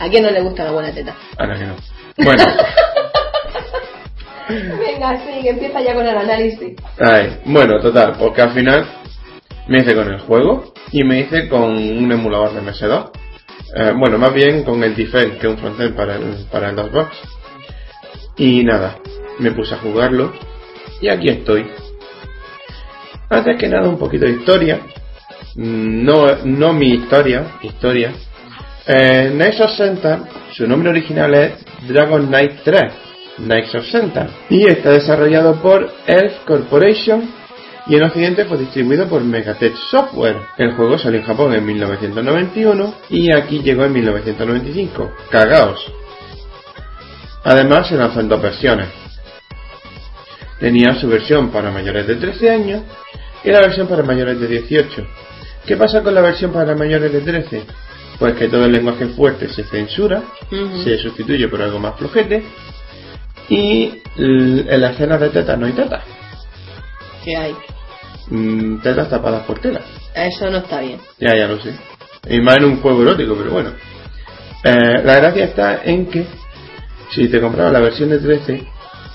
[0.00, 1.14] ¿A quién no le gusta la buena teta?
[1.38, 1.76] Ahora que no.
[2.18, 2.44] Bueno,
[4.48, 6.76] Venga, sí, que empieza ya con el análisis.
[6.98, 8.84] ay, bueno, total, porque al final
[9.68, 13.10] me hice con el juego y me hice con un emulador de MS2.
[13.74, 16.76] Eh, bueno, más bien con el Defend, que es un frontend para el, para el.
[18.36, 18.98] Y nada,
[19.38, 20.32] me puse a jugarlo
[21.00, 21.66] y aquí estoy.
[23.30, 24.80] Antes que nada, un poquito de historia.
[25.54, 28.12] Mm, No, no mi historia, historia.
[28.86, 29.70] Eh, Knights of
[30.52, 31.52] su nombre original es
[31.88, 32.92] Dragon Knight 3,
[33.38, 37.30] Knights of Centaur, y está desarrollado por Elf Corporation
[37.86, 40.36] y en Occidente fue distribuido por Megatech Software.
[40.56, 45.12] El juego salió en Japón en 1991 y aquí llegó en 1995.
[45.30, 45.92] Cagaos.
[47.44, 48.88] Además se lanzó en dos versiones.
[50.60, 52.82] Tenía su versión para mayores de 13 años
[53.42, 55.06] y la versión para mayores de 18.
[55.66, 57.64] ¿Qué pasa con la versión para mayores de 13?
[58.18, 60.22] Pues que todo el lenguaje fuerte se censura,
[60.84, 62.44] se sustituye por algo más flojete
[63.48, 66.04] y en la escena de tetas no hay tetas.
[67.24, 67.54] ¿Qué hay?
[68.28, 69.80] Mm, tetas tapadas por tela.
[70.14, 70.98] Eso no está bien.
[71.18, 71.74] Ya, ya lo sé.
[72.28, 73.70] Y más en un juego erótico, pero bueno.
[74.64, 76.24] Eh, la gracia está en que
[77.14, 78.64] si te comprabas la versión de 13,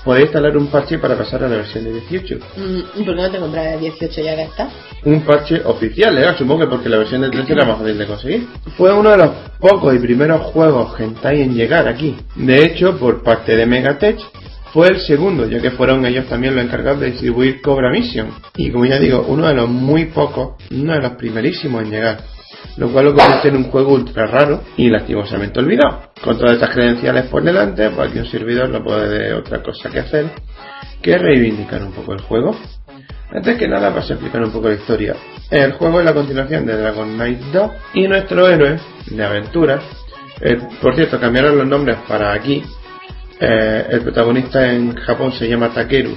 [0.04, 2.38] podés instalar un parche para pasar a la versión de 18.
[2.56, 4.68] Mm, ¿y ¿Por qué no te compras el 18 ya que está?
[5.04, 6.34] Un parche oficial, ¿eh?
[6.36, 8.48] supongo que porque la versión de 13 era más fácil de conseguir.
[8.76, 12.16] Fue uno de los pocos y primeros juegos hentai en llegar aquí.
[12.36, 14.20] De hecho, por parte de Megatech,
[14.72, 18.30] fue el segundo, ya que fueron ellos también los encargados de distribuir Cobra Mission.
[18.56, 22.20] Y como ya digo, uno de los muy pocos, uno de los primerísimos en llegar.
[22.76, 26.10] Lo cual lo convierte en un juego ultra raro y lastimosamente olvidado.
[26.22, 30.00] Con todas estas credenciales por delante, pues aquí un servidor no puede otra cosa que
[30.00, 30.26] hacer
[31.02, 32.56] que reivindicar un poco el juego.
[33.30, 35.14] Antes que nada, vas a explicar un poco la historia.
[35.50, 38.78] El juego es la continuación de Dragon Knight 2 y nuestro héroe
[39.10, 39.80] de aventura.
[40.40, 42.62] eh, por cierto, cambiaron los nombres para aquí.
[43.40, 46.16] Eh, el protagonista en Japón se llama Takeru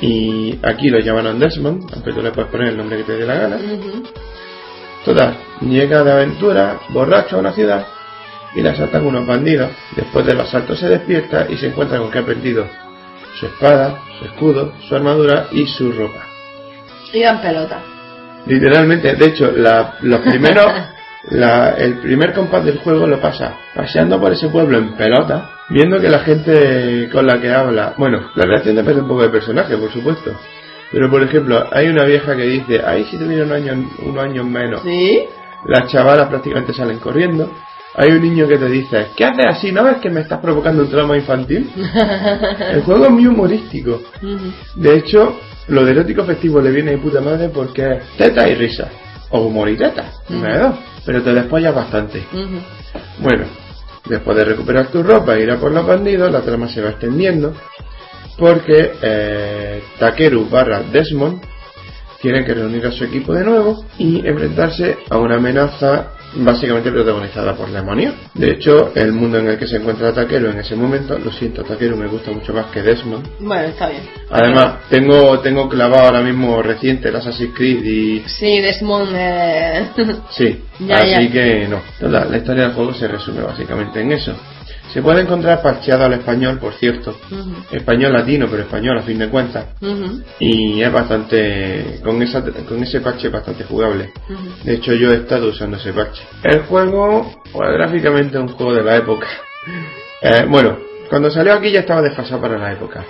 [0.00, 3.26] y aquí lo llamaron Desmond, aunque tú le puedes poner el nombre que te dé
[3.26, 3.56] la gana.
[3.56, 4.02] Ujú.
[5.04, 7.86] Total, llega de aventura, borracho a una ciudad
[8.56, 9.70] y le asaltan unos bandidos.
[9.94, 12.66] Después del asalto se despierta y se encuentra con que ha perdido
[13.38, 16.24] su espada, su escudo, su armadura y su ropa.
[17.12, 17.80] Iba en pelota.
[18.46, 20.66] Literalmente, de hecho, la- los primeros,
[21.30, 26.00] la- el primer compás del juego lo pasa paseando por ese pueblo en pelota, viendo
[26.00, 29.76] que la gente con la que habla, bueno, la reacción depende un poco del personaje,
[29.76, 30.32] por supuesto.
[30.92, 34.46] Pero por ejemplo, hay una vieja que dice, ay, si tuviera un año, unos años
[34.46, 34.82] menos.
[34.82, 35.24] ¿Sí?
[35.66, 37.52] Las chavalas prácticamente salen corriendo.
[37.94, 39.72] Hay un niño que te dice, ¿qué haces así?
[39.72, 41.70] ¿No ves que me estás provocando un trauma infantil?
[42.72, 44.02] El juego es muy humorístico.
[44.74, 48.54] De hecho, lo de erótico festivo le viene de puta madre porque es teta y
[48.54, 48.88] risa.
[49.30, 50.12] O humor y teta.
[50.28, 50.76] De dos.
[51.04, 52.22] Pero te despollas bastante.
[53.18, 53.44] Bueno,
[54.08, 56.90] después de recuperar tu ropa e ir a por los bandidos, la trama se va
[56.90, 57.54] extendiendo.
[58.38, 61.42] Porque eh, Takeru barra Desmond
[62.20, 67.54] tiene que reunir a su equipo de nuevo y enfrentarse a una amenaza básicamente protagonizada
[67.54, 68.14] por demonios.
[68.34, 71.62] De hecho, el mundo en el que se encuentra Takeru en ese momento, lo siento,
[71.64, 73.26] Takeru me gusta mucho más que Desmond.
[73.40, 74.02] Bueno, está bien.
[74.30, 78.24] Además, tengo, tengo clavado ahora mismo reciente el Assassin's Creed y...
[78.28, 79.08] Sí, Desmond.
[79.14, 79.86] Eh...
[80.30, 81.32] Sí, Ya, así ya.
[81.32, 81.80] que no.
[82.08, 84.32] La historia del juego se resume básicamente en eso.
[84.96, 87.14] Se puede encontrar parcheado al español, por cierto.
[87.70, 89.66] Español latino, pero español a fin de cuentas.
[90.38, 92.00] Y es bastante...
[92.02, 94.10] Con, esa, con ese parche es bastante jugable.
[94.64, 96.22] De hecho, yo he estado usando ese parche.
[96.42, 99.28] El juego, pues, gráficamente es un juego de la época.
[100.22, 100.78] Eh, bueno,
[101.10, 103.04] cuando salió aquí ya estaba desfasado para la época.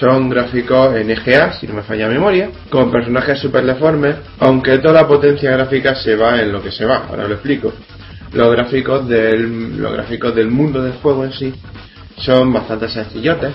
[0.00, 4.78] Son gráficos en EGA, si no me falla la memoria, con personajes super deformes, aunque
[4.78, 7.74] toda la potencia gráfica se va en lo que se va, ahora lo explico.
[8.32, 11.54] Los gráficos del, los gráficos del mundo del juego en sí
[12.16, 13.54] son bastante sencillotes,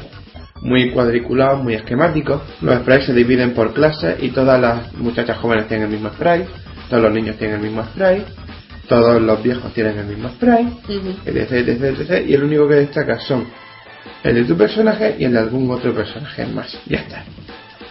[0.61, 2.41] muy cuadriculados, muy esquemáticos.
[2.61, 6.47] Los sprites se dividen por clases y todas las muchachas jóvenes tienen el mismo sprite,
[6.89, 8.26] todos los niños tienen el mismo sprite,
[8.88, 11.15] todos los viejos tienen el mismo sprite, Ujú.
[11.26, 12.28] etc, etc, etc.
[12.28, 13.45] Y el único que destaca son
[14.24, 16.78] el de tu personaje y el de algún otro personaje más.
[16.86, 17.24] Ya está.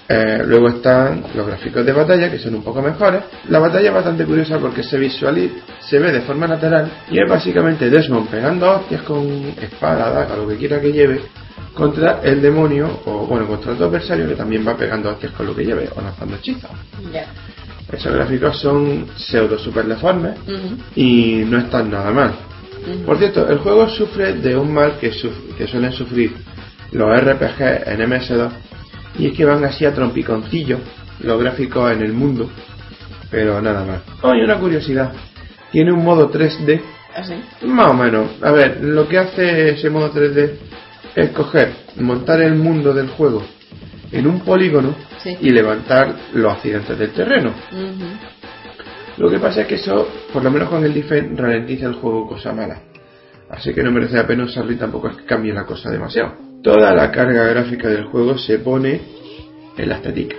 [0.09, 3.22] Eh, luego están los gráficos de batalla que son un poco mejores.
[3.48, 7.28] La batalla es bastante curiosa porque se visualiza, se ve de forma lateral y es
[7.28, 9.24] básicamente Desmond pegando hostias con
[9.61, 11.22] espada, daga, lo que quiera que lleve,
[11.72, 15.55] contra el demonio o bueno, contra otro adversario que también va pegando hostias con lo
[15.55, 16.70] que lleve o lanzando hechizos.
[17.90, 22.32] Esos gráficos son pseudo super deformes Ujú, y no están nada mal.
[23.07, 26.32] Por cierto, el juego sufre de un mal que, suf- que suelen sufrir
[26.90, 28.50] los RPG en MS2
[29.18, 30.78] y es que van así a trompiconcillo
[31.20, 32.50] los gráficos en el mundo,
[33.30, 34.00] pero nada más.
[34.22, 35.12] Oh, y una curiosidad,
[35.70, 36.80] tiene un modo 3D,
[37.14, 37.34] Así.
[37.66, 38.30] más o menos.
[38.42, 40.52] A ver, lo que hace ese modo 3D
[41.14, 43.42] es coger, montar el mundo del juego
[44.10, 45.36] en un polígono Sí.
[45.40, 47.52] y levantar los accidentes del terreno.
[49.18, 52.26] Lo que pasa es que eso, por lo menos con el Defend, ralentiza el juego
[52.28, 52.80] cosa mala.
[53.50, 56.34] Así que no merece la pena usarlo y tampoco es que cambie la cosa demasiado.
[56.62, 59.00] Toda la carga gráfica del juego se pone
[59.76, 60.36] en la estética.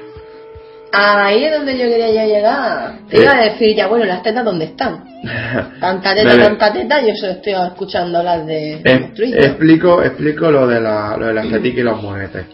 [0.96, 3.00] Ahí es donde yo quería ya llegar.
[3.10, 3.24] Te Eh.
[3.24, 5.04] iba a decir ya, bueno, las tetas dónde están.
[5.80, 6.44] Tanta teta, Vale.
[6.44, 9.38] tanta teta, yo solo estoy escuchando las de Eh, Monstruillo.
[9.38, 12.46] explico, explico lo de la, lo de la estética y los monetes.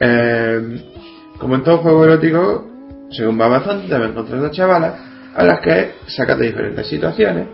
[0.00, 0.60] Eh,
[1.38, 2.66] como en todo juego erótico,
[3.12, 4.94] según va avanzando, te vas encontrando chavalas
[5.34, 7.46] a las que sacas de diferentes situaciones.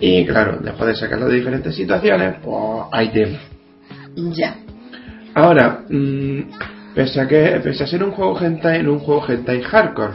[0.00, 2.56] Y claro, después de sacarlas de diferentes situaciones, pues
[2.92, 3.40] hay temas.
[4.16, 4.56] Ya.
[5.34, 6.40] Ahora, mm,
[6.94, 10.14] pese, a que, pese a ser un juego hentai, en un juego hentai hardcore.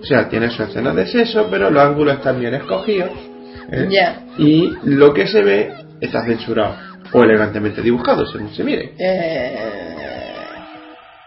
[0.00, 3.10] O sea, tiene su escena de sexo, pero los ángulos están bien escogidos.
[3.70, 3.86] ¿eh?
[3.90, 4.22] Ya.
[4.38, 6.76] Y lo que se ve está censurado.
[7.12, 8.92] O elegantemente dibujado, según se mire.
[8.98, 9.56] Eh,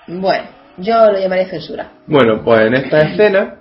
[0.08, 0.46] Bueno,
[0.78, 1.92] yo lo llamaré censura.
[2.08, 3.58] Bueno, pues en esta escena,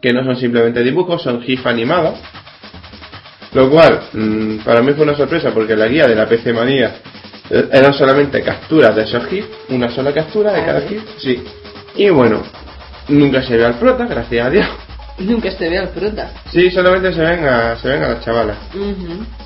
[0.00, 2.18] que no son simplemente dibujos, son GIF animados.
[3.52, 6.94] Lo cual, mm, para mí fue una sorpresa porque la guía de la PC Manía
[7.50, 10.80] eran solamente capturas de esos GIF, una sola captura de cada.
[10.82, 11.42] GIF, sí.
[11.96, 12.42] Y bueno,
[13.08, 14.66] nunca se ve al prota, gracias a Dios.
[15.18, 16.30] Nunca se ve al fruta.
[16.50, 18.56] Sí, solamente se ven a, se ven a las chavalas.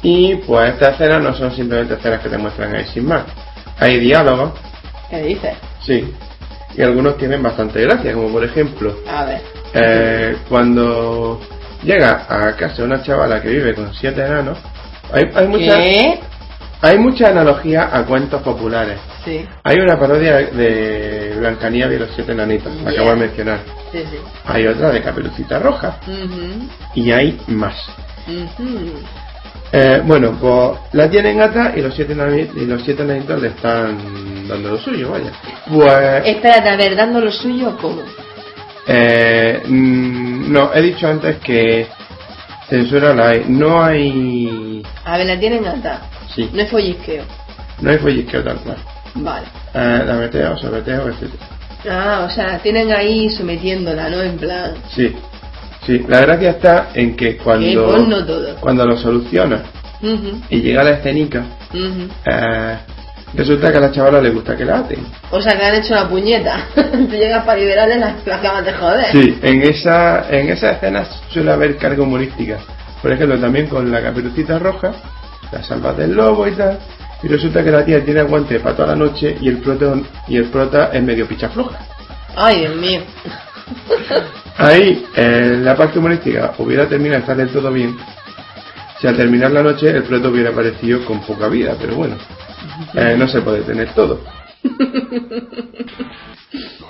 [0.01, 3.25] Y pues estas escenas no son simplemente escenas que te muestran ahí sin más.
[3.81, 4.53] Hay diálogos,
[5.11, 5.55] ¿Qué dices?
[5.85, 6.15] sí.
[6.77, 9.41] Y algunos tienen bastante gracia, como por ejemplo, A ver.
[9.75, 11.41] eh, cuando
[11.83, 14.59] llega a casa una chavala que vive con siete enanos,
[15.13, 16.21] hay, hay, mucha, ¿Qué?
[16.83, 18.99] Hay mucha analogía a cuentos populares.
[19.25, 23.01] Sí, Hay una parodia de Blancanieves y los siete enanitos, la Yeah.
[23.03, 23.59] acabo de mencionar.
[23.93, 24.19] sí, sí.
[24.45, 25.99] Hay otra de Caperucita Roja.
[26.07, 26.69] Ujú.
[26.95, 27.75] Y hay más.
[28.29, 28.93] Ujú.
[29.73, 33.49] Eh, bueno, pues la tienen ata y los siete enani- y los siete enanitos le
[33.49, 35.33] están dando lo suyo, vaya.
[35.69, 38.03] Pues Espérate, a ver, dando lo suyo, ¿cómo?
[38.87, 41.89] eh, mm, no, he dicho antes que
[42.69, 43.45] censura la hay.
[43.49, 46.03] No hay A ver, la tienen atada.
[46.35, 47.25] sí, No es follisqueo.
[47.81, 48.77] no hay follisqueo tal cual.
[49.15, 49.47] Vale.
[49.75, 51.31] Eh, la meteo, sobreteo, etc.
[51.89, 54.21] Ah, o sea, tienen ahí sometiéndola, ¿no?
[54.23, 54.75] En plan.
[54.95, 55.15] Sí,
[55.87, 56.05] sí.
[56.09, 58.57] La gracia está en que Que cuando porno todo.
[58.57, 59.63] cuando lo solucionas
[60.51, 62.09] y llega la escenica, ujú.
[62.27, 62.77] eh,
[63.35, 65.07] resulta que a la chavala le gusta que la aten.
[65.31, 66.67] O sea, que han hecho una puñeta.
[66.75, 69.13] Te llegas para liberarle las la acabas de joder.
[69.13, 72.59] Sí, en esa en esas escenas suele haber carga humorística.
[73.03, 74.93] Por ejemplo, también con la caperucita roja,
[75.53, 76.79] la salvas del lobo y tal.
[77.23, 79.95] Y resulta que la tía tiene aguante para toda la noche y el prota,
[80.29, 81.79] y el prota es medio picha floja.
[82.37, 83.01] Ay, Dios mío.
[84.59, 87.97] Ahí, eh, la parte humorística hubiera terminado de estar del todo bien.
[89.01, 92.17] Si al terminar la noche el prota hubiera aparecido con poca vida, pero bueno,
[92.95, 94.21] eh, no se puede tener todo.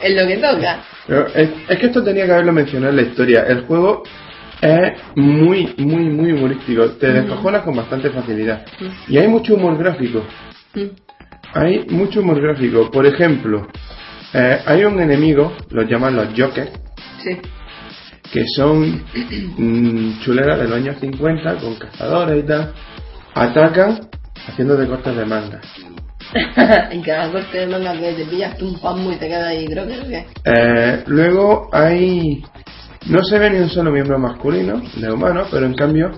[0.02, 0.84] Es lo que toca.
[1.06, 3.42] Pero es, es que esto tenía que haberlo mencionado en la historia.
[3.46, 4.02] El juego
[4.60, 6.90] es muy, muy, muy humorístico.
[6.92, 8.64] Te descojonas con bastante facilidad.
[9.08, 10.24] Y hay mucho humor gráfico.
[10.74, 10.84] Mm.
[11.54, 12.90] Hay mucho humor gráfico.
[12.90, 13.66] Por ejemplo,
[14.32, 16.70] eh, hay un enemigo, los llaman los Jokers,
[17.22, 17.38] Sí.
[18.32, 19.02] que son
[19.56, 22.72] mm, chuleras de los años 50 con cazadores y tal.
[23.34, 24.00] Atacan
[24.46, 25.60] haciendo de cortes de manga.
[26.92, 29.66] y cada corte de manga que te pillas tú un pasmo y te queda ahí,
[29.66, 30.26] creo que ¿qué?
[30.44, 32.42] Eh, luego hay.
[33.06, 36.10] No se ve ni un solo miembro masculino de humano, pero en cambio,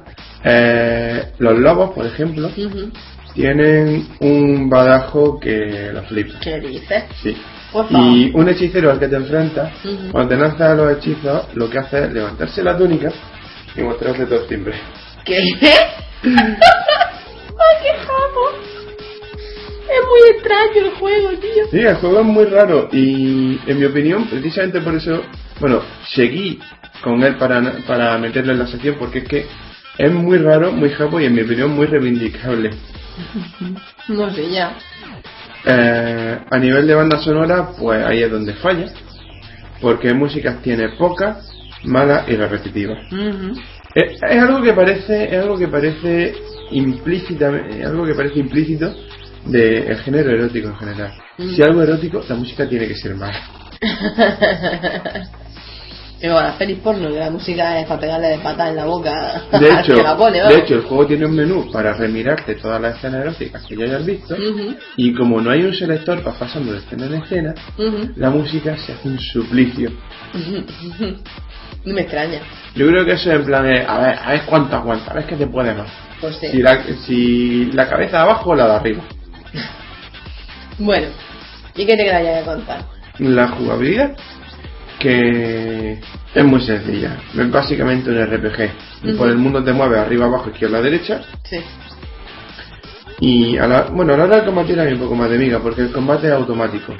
[0.42, 2.50] eh, los lobos, por ejemplo,
[3.34, 6.38] tienen un badajo que los flipa.
[6.40, 7.04] ¿Qué dices?
[7.22, 7.36] Sí.
[7.90, 9.72] Y un hechicero al que te enfrentas,
[10.10, 13.10] cuando te lanza los hechizos, lo que hace es levantarse la túnica
[13.76, 14.74] y mostrarse todo el timbre.
[15.24, 15.36] ¿Qué?
[17.58, 18.78] ¡Ay, qué japo!
[19.88, 21.66] Es muy extraño el juego, tío.
[21.70, 25.22] Sí, el juego es muy raro y, en mi opinión, precisamente por eso,
[25.60, 25.82] bueno,
[26.14, 26.60] seguí
[27.02, 29.46] con él para, para meterlo en la sección porque es que
[29.98, 32.70] es muy raro, muy japo y en mi opinión muy reivindicable.
[34.08, 34.74] No sé, ya.
[35.66, 38.86] Eh, a nivel de banda sonora, pues ahí es donde falla,
[39.82, 41.46] porque músicas tiene pocas,
[41.84, 42.98] malas y repetitivas.
[43.94, 46.34] Es, es algo que parece, es algo que parece
[46.70, 48.94] implícita, es algo que parece implícito
[49.46, 51.12] del género erótico en general.
[51.38, 51.50] Mm.
[51.54, 53.14] Si algo erótico, la música tiene que ser.
[56.20, 58.84] Que como las pelis porno, que la música es para pegarle de patas en la
[58.86, 62.56] boca De hecho, que la pone, de hecho, el juego tiene un menú para remirarte
[62.56, 64.36] todas las escenas eróticas que ya hayas visto.
[64.96, 67.54] Y como no hay un selector para pasando de escena en escena,
[68.16, 69.90] la música se hace un suplicio.
[71.84, 72.40] No me extraña.
[72.74, 75.26] Yo creo que eso en plan es, a ver, a ver cuánto aguanta, a ver
[75.26, 75.88] qué te puede más.
[76.20, 76.48] Pues sí.
[76.48, 79.02] Si, la, si la cabeza de abajo o la de arriba.
[80.80, 81.08] Bueno,
[81.74, 82.84] ¿y qué te quedaría de contar?
[83.18, 84.16] La jugabilidad,
[85.00, 85.98] que
[86.34, 87.16] es muy sencilla.
[87.36, 89.16] Es básicamente un RPG.
[89.16, 91.22] Por el mundo te mueve arriba, abajo, izquierda, derecha.
[91.42, 91.58] Sí.
[93.20, 95.58] Y a la, bueno, a la hora del combate hay un poco más de miga,
[95.58, 96.94] porque el combate es automático.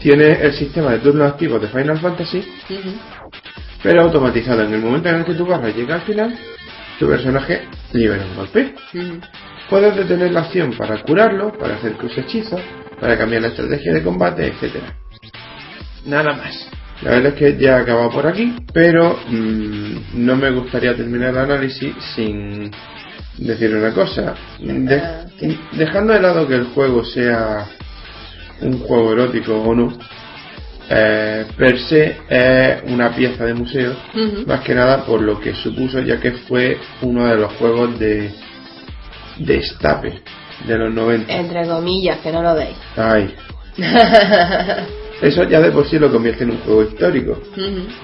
[0.00, 2.44] Tiene el sistema de turnos activos de Final Fantasy,
[3.82, 4.62] pero automatizado.
[4.64, 6.36] En el momento en el que tu barra llega al final,
[6.98, 7.62] tu personaje
[7.92, 8.74] libera un golpe.
[8.94, 9.20] Ujú.
[9.70, 12.60] Puedes detener la acción para curarlo, para hacer use hechizos,
[13.00, 14.94] para cambiar la estrategia de combate, etcétera.
[16.06, 16.68] Nada más.
[17.02, 21.30] La verdad es que ya he acabado por aquí, pero mm, no me gustaría terminar
[21.30, 22.70] el análisis sin
[23.38, 24.34] decir una cosa.
[25.72, 27.66] Dejando de lado que el juego sea
[28.60, 29.92] un juego erótico o no,
[30.88, 33.94] eh, per se es una pieza de museo,
[34.46, 38.30] más que nada por lo que supuso, ya que fue uno de los juegos de
[39.38, 40.20] destape
[40.66, 41.32] de los 90.
[41.32, 42.76] Entre comillas, que no lo veis.
[42.96, 43.34] Ay,
[45.22, 47.40] eso ya de por sí lo convierte en un juego histórico.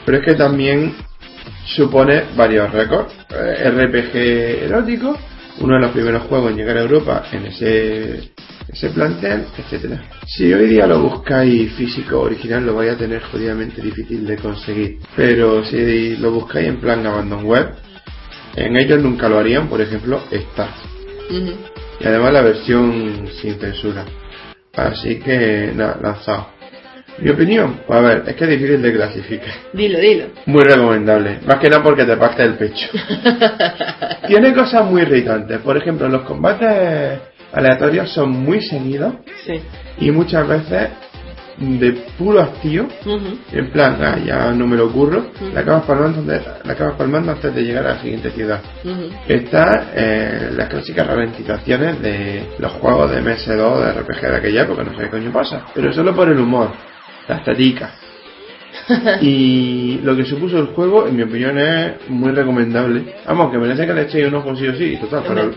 [0.05, 0.94] Pero es que también
[1.66, 3.12] supone varios récords.
[3.31, 5.16] Eh, RPG erótico,
[5.61, 8.31] uno de los primeros juegos en llegar a Europa en ese,
[8.69, 10.03] ese plantel, etcétera.
[10.27, 14.99] Si hoy día lo buscáis físico original, lo vais a tener jodidamente difícil de conseguir.
[15.16, 17.74] Pero si lo buscáis en plan Abandon Web,
[18.57, 20.74] en ellos nunca lo harían, por ejemplo, está.
[21.31, 21.53] Ujú.
[22.01, 24.05] Y además la versión sin censura.
[24.74, 26.60] Así que, nada, lanzado.
[27.19, 29.55] Mi opinión, pues a ver, es que es difícil de clasificar.
[29.73, 30.24] Dilo, dilo.
[30.47, 32.89] Muy recomendable, más que nada porque te parte el pecho.
[34.27, 37.19] Tiene cosas muy irritantes, por ejemplo, los combates
[37.53, 39.15] aleatorios son muy seguidos
[39.45, 39.61] Sí.
[39.99, 40.89] y muchas veces
[41.59, 42.87] de puro hastío,
[43.53, 47.32] en plan, ah, ya no me lo ocurro, la acabas palmando, antes- la acabas palmando
[47.32, 48.62] antes de llegar a la siguiente ciudad.
[48.82, 49.11] Ujú.
[49.28, 54.85] Está eh, las clásicas ralentizaciones de los juegos de MS2 de RPG de aquella época,
[54.85, 56.70] no sé qué coño pasa, pero solo por el humor,
[57.31, 57.90] la estética.
[59.20, 63.15] y lo que supuso el juego, en mi opinión, es muy recomendable.
[63.27, 65.51] Vamos, que merece que le echéis un ojo sí o sí, total, para,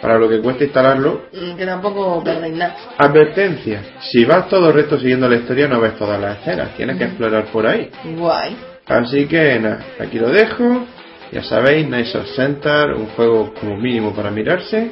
[0.00, 1.22] para lo que cuesta instalarlo.
[1.32, 2.76] Mm, Que tampoco perdéis nada.
[2.98, 6.96] Advertencia, si vas todo el resto siguiendo la historia no ves todas las escenas, tienes
[6.96, 7.90] que explorar por ahí.
[8.16, 8.56] Guay.
[8.86, 10.86] Así que nada, aquí lo dejo.
[11.30, 14.90] Ya sabéis, Nice of Center, un juego como mínimo para mirarse.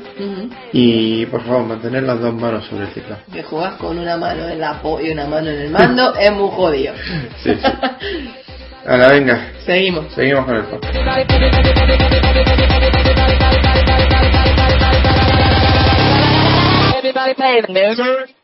[0.72, 3.22] Y por favor, mantener las dos manos sobre el teclado.
[3.32, 6.30] Que juegas con una mano en la po y una mano en el mando es
[6.32, 6.94] muy jodido.
[7.42, 8.30] Sí, sí.
[8.86, 10.12] Ahora venga, Seguimos.
[10.12, 10.94] seguimos con el podcast.
[16.96, 18.36] Everybody play the music.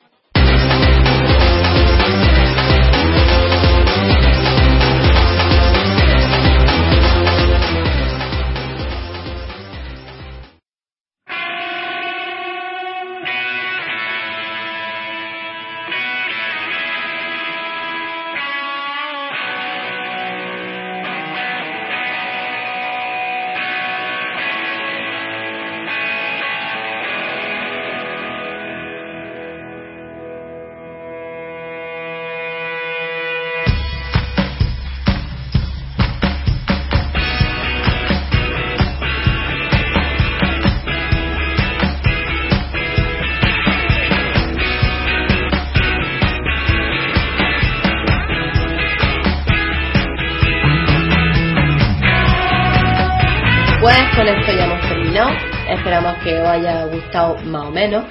[57.73, 58.05] Más o menos.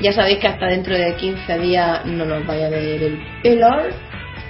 [0.00, 3.90] Ya sabéis que hasta dentro de 15 días no nos vaya a ver el pelor.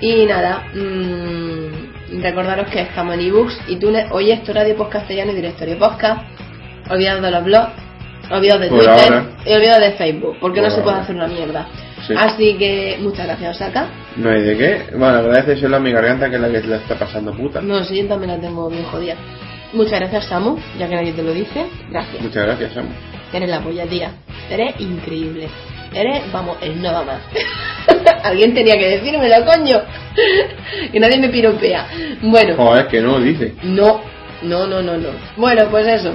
[0.01, 5.37] Y nada, mm, recordaros que estamos en ebooks, iTunes, Oye esto Radio Post Castellano y
[5.37, 6.23] Directorio Podcast.
[6.91, 7.71] Olvidaos de los blogs,
[8.31, 9.25] olvidaos de Por Twitter ahora.
[9.45, 11.67] y olvidaos de Facebook, porque Por no se puede hacer una mierda.
[12.07, 12.15] Sí.
[12.17, 13.87] Así que muchas gracias, Osaka.
[14.17, 14.83] No hay de qué.
[14.97, 17.61] Bueno, agradeceselo a mi garganta que es la que la está pasando puta.
[17.61, 19.15] No, sí, yo también la tengo bien jodida.
[19.73, 21.67] Muchas gracias, Samu, ya que nadie te lo dice.
[21.91, 22.21] Gracias.
[22.21, 22.89] Muchas gracias, Samu.
[23.33, 24.11] Eres la polla, tía.
[24.53, 25.49] Eres increíble.
[25.95, 27.21] Eres, vamos, el no va más.
[28.25, 29.81] Alguien tenía que decírmelo, coño.
[30.93, 31.87] que nadie me piropea.
[32.23, 33.55] Bueno, Joder, que no, dice.
[33.63, 34.01] no,
[34.43, 35.09] no, no, no, no.
[35.37, 36.13] Bueno, pues eso.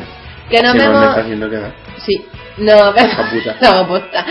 [0.50, 1.08] Que nos Que no me vemos.
[1.10, 1.74] está haciendo quedar.
[2.06, 2.26] Sí,
[2.58, 3.16] nos vemos.
[3.62, 4.26] No, posta.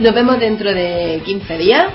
[0.00, 1.86] Nos vemos dentro de 15 días.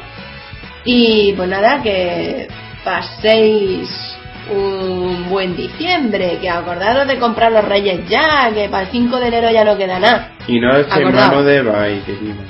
[0.85, 2.47] Y pues nada, que
[2.83, 3.89] paséis
[4.51, 9.27] un buen diciembre, que acordaros de comprar los reyes ya, que para el 5 de
[9.27, 10.31] enero ya no queda nada.
[10.47, 12.43] Y no es hermano de Bai, que tima.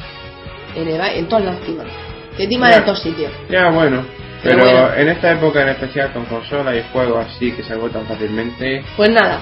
[0.76, 1.88] En, Eva- en todas las timas.
[2.38, 2.78] Que tima Ya.
[2.78, 3.32] de todos sitios.
[3.50, 4.06] Ya, bueno.
[4.42, 4.94] Pero Pero bueno.
[4.96, 9.10] en esta época en especial con consolas y juegos así que se agotan fácilmente, Pues
[9.10, 9.42] nada,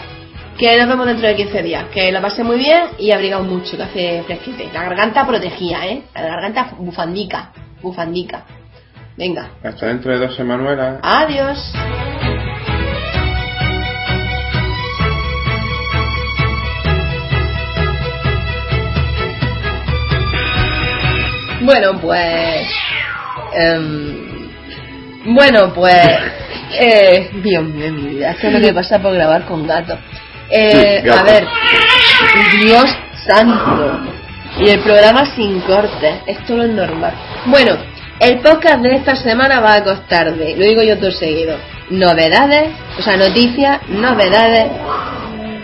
[0.57, 1.85] que nos vemos dentro de 15 días.
[1.93, 4.69] Que lo pasé muy bien y abrigaos mucho, que hace fresquete.
[4.73, 6.01] La garganta protegía, ¿eh?
[6.15, 7.51] La garganta bufandica,
[7.84, 8.43] bufandica.
[9.15, 10.99] Venga, hasta dentro de dos semanas.
[11.03, 11.73] adiós.
[21.68, 22.65] Bueno, pues...
[23.53, 24.48] em,
[25.35, 26.07] bueno, pues...
[26.80, 29.98] Eh, Dios mío, mi vida, esto es lo que pasa por grabar con gato.
[30.49, 31.19] Eh, Sí, gato.
[31.19, 31.44] a ver,
[32.61, 32.85] Dios
[33.27, 33.99] santo.
[34.60, 37.14] Y el programa sin cortes, esto no es normal.
[37.48, 37.76] Bueno,
[38.22, 41.57] el podcast de esta semana va a costar de, lo digo yo todo seguido,
[41.89, 44.72] novedades, o sea, noticias, novedades.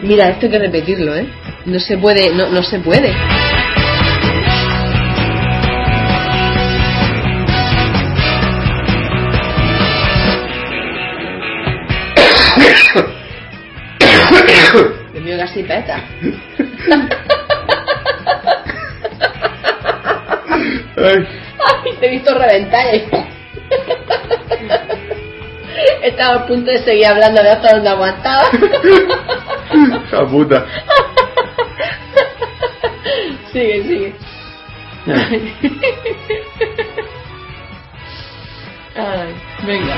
[0.02, 1.28] Mira, esto hay que repetirlo, ¿eh?
[1.66, 3.14] No se puede, no, no se puede.
[15.14, 16.02] Dios mío, casi peta.
[20.98, 21.28] Ay,
[21.60, 23.08] Ay, te he visto reventar ahí.
[26.02, 28.44] Estaba a punto de seguir hablando de hasta donde aguantaba.
[30.06, 30.66] hija puta.
[33.52, 34.14] sigue, sigue.
[38.96, 39.96] Ay, venga.